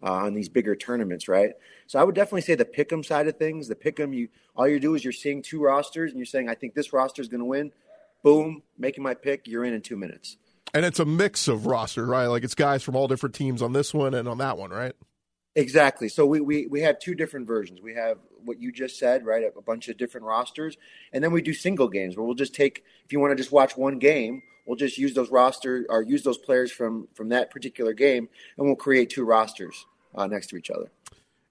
Uh, 0.00 0.12
on 0.12 0.32
these 0.32 0.48
bigger 0.48 0.76
tournaments, 0.76 1.26
right? 1.26 1.54
So 1.88 1.98
I 1.98 2.04
would 2.04 2.14
definitely 2.14 2.42
say 2.42 2.54
the 2.54 2.64
pick'em 2.64 3.04
side 3.04 3.26
of 3.26 3.36
things. 3.36 3.66
The 3.66 3.74
pick'em, 3.74 4.14
you 4.14 4.28
all 4.54 4.68
you 4.68 4.78
do 4.78 4.94
is 4.94 5.02
you're 5.02 5.12
seeing 5.12 5.42
two 5.42 5.60
rosters 5.60 6.12
and 6.12 6.18
you're 6.20 6.24
saying, 6.24 6.48
I 6.48 6.54
think 6.54 6.74
this 6.74 6.92
roster 6.92 7.20
is 7.20 7.26
going 7.26 7.40
to 7.40 7.44
win. 7.44 7.72
Boom, 8.22 8.62
making 8.78 9.02
my 9.02 9.14
pick. 9.14 9.48
You're 9.48 9.64
in 9.64 9.74
in 9.74 9.82
two 9.82 9.96
minutes. 9.96 10.36
And 10.72 10.84
it's 10.84 11.00
a 11.00 11.04
mix 11.04 11.48
of 11.48 11.66
roster, 11.66 12.06
right? 12.06 12.26
Like 12.26 12.44
it's 12.44 12.54
guys 12.54 12.84
from 12.84 12.94
all 12.94 13.08
different 13.08 13.34
teams 13.34 13.60
on 13.60 13.72
this 13.72 13.92
one 13.92 14.14
and 14.14 14.28
on 14.28 14.38
that 14.38 14.56
one, 14.56 14.70
right? 14.70 14.94
Exactly. 15.58 16.08
So 16.08 16.24
we, 16.24 16.40
we, 16.40 16.68
we 16.68 16.82
have 16.82 17.00
two 17.00 17.16
different 17.16 17.44
versions. 17.44 17.82
We 17.82 17.92
have 17.94 18.18
what 18.44 18.60
you 18.60 18.70
just 18.70 18.96
said, 18.96 19.26
right? 19.26 19.42
A 19.42 19.60
bunch 19.60 19.88
of 19.88 19.96
different 19.96 20.24
rosters. 20.24 20.76
And 21.12 21.22
then 21.22 21.32
we 21.32 21.42
do 21.42 21.52
single 21.52 21.88
games 21.88 22.16
where 22.16 22.24
we'll 22.24 22.36
just 22.36 22.54
take, 22.54 22.84
if 23.04 23.12
you 23.12 23.18
want 23.18 23.32
to 23.32 23.36
just 23.36 23.50
watch 23.50 23.76
one 23.76 23.98
game, 23.98 24.42
we'll 24.66 24.76
just 24.76 24.98
use 24.98 25.14
those 25.14 25.32
roster 25.32 25.84
or 25.88 26.02
use 26.02 26.22
those 26.22 26.38
players 26.38 26.70
from, 26.70 27.08
from 27.12 27.30
that 27.30 27.50
particular 27.50 27.92
game 27.92 28.28
and 28.56 28.68
we'll 28.68 28.76
create 28.76 29.10
two 29.10 29.24
rosters 29.24 29.84
uh, 30.14 30.28
next 30.28 30.46
to 30.50 30.56
each 30.56 30.70
other. 30.70 30.92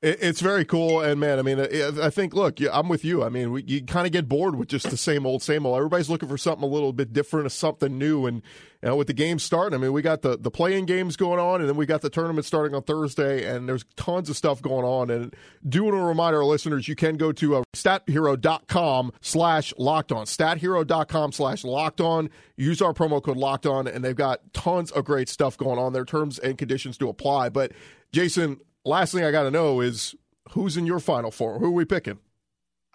It's 0.03 0.41
very 0.41 0.63
cool, 0.63 1.01
and 1.01 1.19
man, 1.19 1.39
I 1.39 1.41
mean, 1.41 1.59
I 1.59 2.11
think, 2.11 2.35
look, 2.35 2.59
I'm 2.71 2.87
with 2.87 3.03
you. 3.03 3.23
I 3.23 3.29
mean, 3.29 3.51
we, 3.51 3.63
you 3.63 3.83
kind 3.83 4.05
of 4.05 4.13
get 4.13 4.29
bored 4.29 4.55
with 4.55 4.67
just 4.67 4.91
the 4.91 4.97
same 4.97 5.25
old, 5.25 5.41
same 5.41 5.65
old. 5.65 5.75
Everybody's 5.75 6.07
looking 6.07 6.29
for 6.29 6.37
something 6.37 6.63
a 6.63 6.71
little 6.71 6.93
bit 6.93 7.13
different, 7.13 7.51
something 7.51 7.97
new, 7.97 8.27
and 8.27 8.43
you 8.83 8.89
know, 8.89 8.95
with 8.95 9.07
the 9.07 9.13
games 9.13 9.41
starting, 9.41 9.75
I 9.75 9.81
mean, 9.81 9.93
we 9.93 10.03
got 10.03 10.21
the 10.21 10.37
the 10.37 10.51
playing 10.51 10.85
games 10.85 11.15
going 11.15 11.39
on, 11.39 11.61
and 11.61 11.69
then 11.69 11.75
we 11.75 11.87
got 11.87 12.01
the 12.01 12.11
tournament 12.11 12.45
starting 12.45 12.75
on 12.75 12.83
Thursday, 12.83 13.43
and 13.51 13.67
there's 13.67 13.85
tons 13.95 14.29
of 14.29 14.37
stuff 14.37 14.61
going 14.61 14.85
on. 14.85 15.09
And 15.09 15.35
do 15.67 15.85
want 15.85 15.95
to 15.95 16.03
remind 16.03 16.35
our 16.35 16.45
listeners, 16.45 16.87
you 16.87 16.95
can 16.95 17.17
go 17.17 17.31
to 17.31 17.55
uh, 17.55 17.63
stathero.com 17.73 19.13
slash 19.21 19.73
locked 19.79 20.11
on, 20.11 20.27
stathero.com 20.27 21.31
slash 21.31 21.63
locked 21.63 22.01
on. 22.01 22.29
Use 22.55 22.83
our 22.83 22.93
promo 22.93 23.19
code 23.19 23.37
locked 23.37 23.65
on, 23.65 23.87
and 23.87 24.05
they've 24.05 24.15
got 24.15 24.53
tons 24.53 24.91
of 24.91 25.05
great 25.05 25.27
stuff 25.27 25.57
going 25.57 25.79
on. 25.79 25.93
Their 25.93 26.05
terms 26.05 26.37
and 26.37 26.55
conditions 26.55 26.99
to 26.99 27.09
apply, 27.09 27.49
but 27.49 27.71
Jason, 28.11 28.59
last 28.87 29.13
thing 29.13 29.23
I 29.23 29.31
got 29.31 29.43
to 29.43 29.51
know 29.51 29.81
is 29.81 30.15
who's 30.51 30.77
in 30.77 30.85
your 30.85 30.99
final 30.99 31.31
four? 31.31 31.59
Who 31.59 31.65
are 31.65 31.71
we 31.71 31.85
picking? 31.85 32.19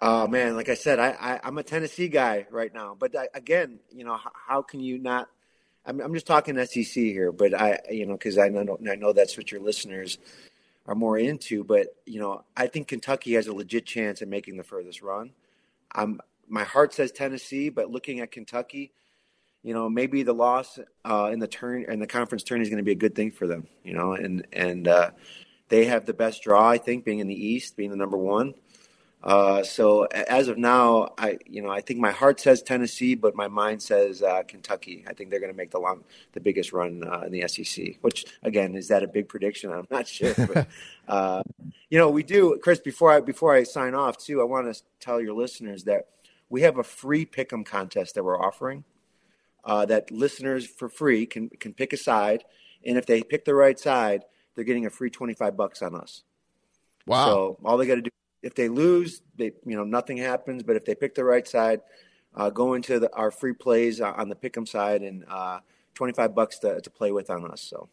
Oh 0.01 0.27
man, 0.27 0.55
like 0.55 0.67
I 0.67 0.73
said, 0.73 0.99
I, 0.99 1.11
I 1.11 1.47
am 1.47 1.57
a 1.57 1.63
Tennessee 1.63 2.09
guy 2.09 2.45
right 2.51 2.73
now. 2.73 2.95
But 2.97 3.15
I, 3.15 3.29
again, 3.33 3.79
you 3.89 4.03
know, 4.03 4.17
how, 4.17 4.31
how, 4.47 4.61
can 4.61 4.81
you 4.81 4.99
not? 4.99 5.29
I'm, 5.85 6.01
I'm 6.01 6.13
just 6.13 6.27
talking 6.27 6.57
SEC 6.65 6.85
here, 6.85 7.31
but 7.31 7.53
I, 7.53 7.79
you 7.89 8.05
know, 8.05 8.13
because 8.13 8.37
I 8.37 8.49
know 8.49 8.77
I 8.89 8.95
know 8.95 9.13
that's 9.13 9.37
what 9.37 9.51
your 9.51 9.61
listeners 9.61 10.17
are 10.87 10.95
more 10.95 11.17
into. 11.17 11.63
But 11.63 11.87
you 12.05 12.19
know, 12.19 12.43
I 12.57 12.67
think 12.67 12.89
Kentucky 12.89 13.35
has 13.35 13.47
a 13.47 13.53
legit 13.53 13.85
chance 13.85 14.21
at 14.21 14.27
making 14.27 14.57
the 14.57 14.63
furthest 14.63 15.01
run. 15.01 15.31
I'm 15.93 16.19
my 16.49 16.63
heart 16.63 16.93
says 16.93 17.11
Tennessee, 17.11 17.69
but 17.69 17.89
looking 17.89 18.19
at 18.19 18.31
Kentucky, 18.31 18.91
you 19.61 19.73
know, 19.73 19.89
maybe 19.89 20.23
the 20.23 20.33
loss 20.33 20.79
uh, 21.05 21.29
in 21.31 21.39
the 21.39 21.47
turn 21.47 21.85
and 21.87 22.01
the 22.01 22.07
conference 22.07 22.43
turn 22.43 22.61
is 22.61 22.69
going 22.69 22.77
to 22.77 22.83
be 22.83 22.91
a 22.91 22.95
good 22.95 23.15
thing 23.15 23.31
for 23.31 23.47
them. 23.47 23.67
You 23.83 23.93
know, 23.93 24.13
and 24.13 24.45
and 24.51 24.87
uh, 24.87 25.11
they 25.69 25.85
have 25.85 26.05
the 26.05 26.13
best 26.13 26.43
draw, 26.43 26.69
I 26.69 26.77
think, 26.77 27.05
being 27.05 27.19
in 27.19 27.27
the 27.27 27.47
East, 27.47 27.75
being 27.75 27.89
the 27.91 27.97
number 27.97 28.17
one. 28.17 28.53
Uh, 29.23 29.63
so 29.63 30.03
as 30.03 30.49
of 30.49 30.57
now, 30.57 31.13
I 31.17 31.37
you 31.45 31.61
know 31.61 31.69
I 31.69 31.79
think 31.79 31.99
my 32.01 32.11
heart 32.11 32.41
says 32.41 32.61
Tennessee, 32.61 33.15
but 33.15 33.35
my 33.35 33.47
mind 33.47 33.81
says 33.81 34.21
uh, 34.21 34.43
Kentucky. 34.45 35.05
I 35.07 35.13
think 35.13 35.29
they're 35.29 35.39
going 35.39 35.51
to 35.51 35.57
make 35.57 35.71
the 35.71 35.79
long, 35.79 36.03
the 36.33 36.41
biggest 36.41 36.73
run 36.73 37.03
uh, 37.07 37.21
in 37.21 37.31
the 37.31 37.47
SEC. 37.47 37.99
Which 38.01 38.25
again, 38.43 38.75
is 38.75 38.89
that 38.89 39.01
a 39.01 39.07
big 39.07 39.29
prediction? 39.29 39.71
I'm 39.71 39.87
not 39.89 40.07
sure. 40.09 40.33
But, 40.35 40.67
uh, 41.07 41.43
you 41.89 41.97
know, 41.97 42.09
we 42.09 42.23
do, 42.23 42.59
Chris. 42.61 42.79
Before 42.79 43.11
I 43.11 43.21
before 43.21 43.55
I 43.55 43.63
sign 43.63 43.95
off, 43.95 44.17
too, 44.17 44.41
I 44.41 44.43
want 44.43 44.73
to 44.73 44.81
tell 44.99 45.21
your 45.21 45.33
listeners 45.33 45.85
that 45.85 46.09
we 46.49 46.63
have 46.63 46.77
a 46.77 46.83
free 46.83 47.25
pick'em 47.25 47.65
contest 47.65 48.15
that 48.15 48.25
we're 48.25 48.39
offering. 48.39 48.83
Uh, 49.63 49.85
that 49.85 50.11
listeners 50.11 50.67
for 50.67 50.89
free 50.89 51.25
can 51.25 51.47
can 51.47 51.73
pick 51.73 51.93
a 51.93 51.97
side, 51.97 52.43
and 52.85 52.97
if 52.97 53.05
they 53.05 53.23
pick 53.23 53.45
the 53.45 53.55
right 53.55 53.79
side, 53.79 54.25
they're 54.55 54.65
getting 54.65 54.85
a 54.85 54.89
free 54.89 55.09
25 55.09 55.55
bucks 55.57 55.81
on 55.81 55.95
us. 55.95 56.23
Wow. 57.05 57.25
So 57.25 57.57
all 57.63 57.77
they 57.77 57.85
got 57.85 57.95
to 57.95 58.01
do, 58.01 58.09
if 58.41 58.55
they 58.55 58.69
lose, 58.69 59.21
they, 59.37 59.51
you 59.65 59.75
know, 59.75 59.83
nothing 59.83 60.17
happens. 60.17 60.63
But 60.63 60.75
if 60.75 60.85
they 60.85 60.95
pick 60.95 61.15
the 61.15 61.23
right 61.23 61.47
side, 61.47 61.81
uh, 62.35 62.49
go 62.49 62.73
into 62.73 62.99
the, 62.99 63.13
our 63.13 63.31
free 63.31 63.53
plays 63.53 64.01
on 64.01 64.29
the 64.29 64.35
pick'em 64.35 64.67
side 64.67 65.01
and 65.01 65.25
uh, 65.29 65.59
25 65.95 66.33
bucks 66.35 66.59
to, 66.59 66.81
to 66.81 66.89
play 66.89 67.11
with 67.11 67.29
on 67.29 67.49
us. 67.49 67.61
So. 67.61 67.89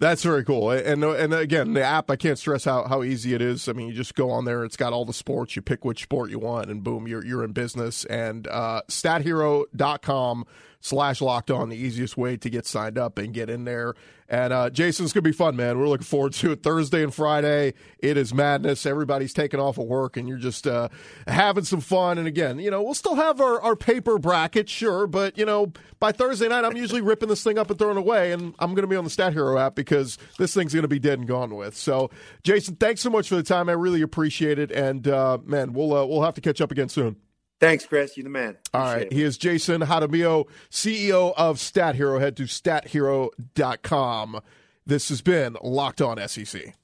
That's 0.00 0.22
very 0.22 0.44
cool. 0.44 0.70
And 0.70 1.04
and 1.04 1.34
again, 1.34 1.74
the 1.74 1.82
app, 1.82 2.10
I 2.10 2.16
can't 2.16 2.38
stress 2.38 2.64
how, 2.64 2.84
how 2.84 3.02
easy 3.02 3.34
it 3.34 3.42
is. 3.42 3.68
I 3.68 3.74
mean, 3.74 3.86
you 3.88 3.92
just 3.92 4.14
go 4.14 4.30
on 4.30 4.46
there, 4.46 4.64
it's 4.64 4.78
got 4.78 4.94
all 4.94 5.04
the 5.04 5.12
sports, 5.12 5.56
you 5.56 5.60
pick 5.60 5.84
which 5.84 6.02
sport 6.02 6.30
you 6.30 6.38
want, 6.38 6.70
and 6.70 6.82
boom, 6.82 7.06
you're, 7.06 7.22
you're 7.22 7.44
in 7.44 7.52
business. 7.52 8.06
And 8.06 8.48
uh, 8.48 8.80
stathero.com 8.88 10.46
slash 10.80 11.20
locked 11.20 11.50
on, 11.50 11.68
the 11.68 11.76
easiest 11.76 12.16
way 12.16 12.36
to 12.38 12.50
get 12.50 12.66
signed 12.66 12.98
up 12.98 13.18
and 13.18 13.34
get 13.34 13.50
in 13.50 13.64
there. 13.64 13.94
And 14.28 14.52
uh, 14.52 14.70
Jason, 14.70 15.04
it's 15.04 15.12
going 15.12 15.24
to 15.24 15.28
be 15.28 15.36
fun, 15.36 15.56
man. 15.56 15.76
We're 15.78 15.88
looking 15.88 16.06
forward 16.06 16.34
to 16.34 16.52
it. 16.52 16.62
Thursday 16.62 17.02
and 17.02 17.12
Friday, 17.12 17.74
it 17.98 18.16
is 18.16 18.32
madness. 18.32 18.86
Everybody's 18.86 19.32
taking 19.32 19.58
off 19.58 19.76
of 19.76 19.86
work 19.86 20.16
and 20.16 20.28
you're 20.28 20.38
just 20.38 20.68
uh, 20.68 20.88
having 21.26 21.64
some 21.64 21.80
fun. 21.80 22.16
And 22.16 22.28
again, 22.28 22.60
you 22.60 22.70
know, 22.70 22.80
we'll 22.80 22.94
still 22.94 23.16
have 23.16 23.40
our, 23.40 23.60
our 23.60 23.74
paper 23.74 24.18
bracket, 24.18 24.68
sure, 24.68 25.08
but, 25.08 25.36
you 25.36 25.44
know, 25.44 25.72
by 25.98 26.12
Thursday 26.12 26.48
night, 26.48 26.64
I'm 26.64 26.76
usually 26.76 27.00
ripping 27.00 27.28
this 27.28 27.42
thing 27.42 27.58
up 27.58 27.70
and 27.70 27.78
throwing 27.78 27.96
away. 27.96 28.30
And 28.30 28.54
I'm 28.60 28.74
going 28.74 28.84
to 28.84 28.88
be 28.88 28.96
on 28.96 29.04
the 29.04 29.10
Stat 29.10 29.32
Hero 29.32 29.58
app 29.58 29.74
because 29.74 30.16
this 30.38 30.54
thing's 30.54 30.72
going 30.72 30.82
to 30.82 30.88
be 30.88 31.00
dead 31.00 31.18
and 31.18 31.26
gone 31.26 31.56
with. 31.56 31.76
So, 31.76 32.10
Jason, 32.44 32.76
thanks 32.76 33.00
so 33.00 33.10
much 33.10 33.28
for 33.28 33.34
the 33.34 33.42
time. 33.42 33.68
I 33.68 33.72
really 33.72 34.00
appreciate 34.00 34.60
it. 34.60 34.70
And, 34.70 35.08
uh, 35.08 35.38
man, 35.44 35.72
we'll, 35.72 35.92
uh, 35.92 36.06
we'll 36.06 36.22
have 36.22 36.34
to 36.34 36.40
catch 36.40 36.60
up 36.60 36.70
again 36.70 36.88
soon. 36.88 37.16
Thanks, 37.60 37.84
Chris. 37.84 38.16
You're 38.16 38.24
the 38.24 38.30
man. 38.30 38.56
Appreciate 38.72 38.74
All 38.74 38.94
right. 38.94 39.06
It. 39.06 39.12
He 39.12 39.22
is 39.22 39.36
Jason 39.36 39.82
Jaramillo, 39.82 40.48
CEO 40.70 41.34
of 41.36 41.60
Stat 41.60 41.94
Hero. 41.94 42.18
Head 42.18 42.36
to 42.38 42.44
stathero.com. 42.44 44.40
This 44.86 45.10
has 45.10 45.20
been 45.20 45.56
Locked 45.62 46.00
On 46.00 46.26
SEC. 46.26 46.74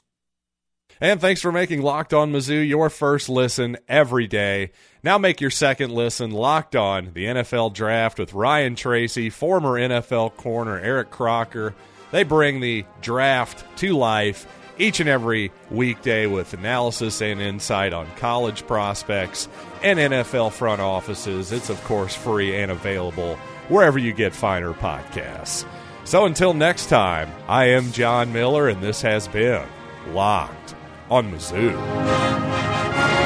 And 1.01 1.21
thanks 1.21 1.43
for 1.43 1.53
making 1.53 1.83
Locked 1.83 2.15
On 2.15 2.33
Mizzou 2.33 2.67
your 2.67 2.89
first 2.89 3.29
listen 3.29 3.77
every 3.89 4.27
day. 4.27 4.71
Now 5.03 5.19
make 5.19 5.41
your 5.41 5.51
second 5.51 5.93
listen 5.93 6.31
Locked 6.31 6.77
On, 6.77 7.13
the 7.13 7.25
NFL 7.25 7.75
Draft 7.75 8.19
with 8.19 8.33
Ryan 8.33 8.77
Tracy, 8.77 9.29
former 9.29 9.73
NFL 9.73 10.37
corner 10.37 10.79
Eric 10.79 11.11
Crocker. 11.11 11.75
They 12.13 12.23
bring 12.23 12.61
the 12.61 12.85
draft 13.03 13.65
to 13.79 13.95
life 13.95 14.47
each 14.79 15.01
and 15.01 15.09
every 15.09 15.53
weekday 15.71 16.27
with 16.27 16.53
analysis 16.55 17.21
and 17.21 17.41
insight 17.41 17.93
on 17.93 18.07
college 18.17 18.67
prospects 18.67 19.49
and 19.83 19.99
NFL 19.99 20.53
front 20.53 20.81
offices. 20.81 21.53
It's, 21.53 21.71
of 21.71 21.83
course, 21.85 22.15
free 22.15 22.57
and 22.57 22.71
available 22.71 23.37
wherever 23.69 23.99
you 23.99 24.13
get 24.13 24.35
finer 24.35 24.73
podcasts. 24.73 25.67
So 26.05 26.25
until 26.25 26.55
next 26.55 26.87
time, 26.87 27.31
I 27.49 27.71
am 27.71 27.91
John 27.93 28.33
Miller, 28.33 28.69
and 28.69 28.83
this 28.83 29.03
has 29.03 29.27
been 29.27 29.67
Locked 30.13 30.75
on 31.11 31.33
Mizzou. 31.33 33.26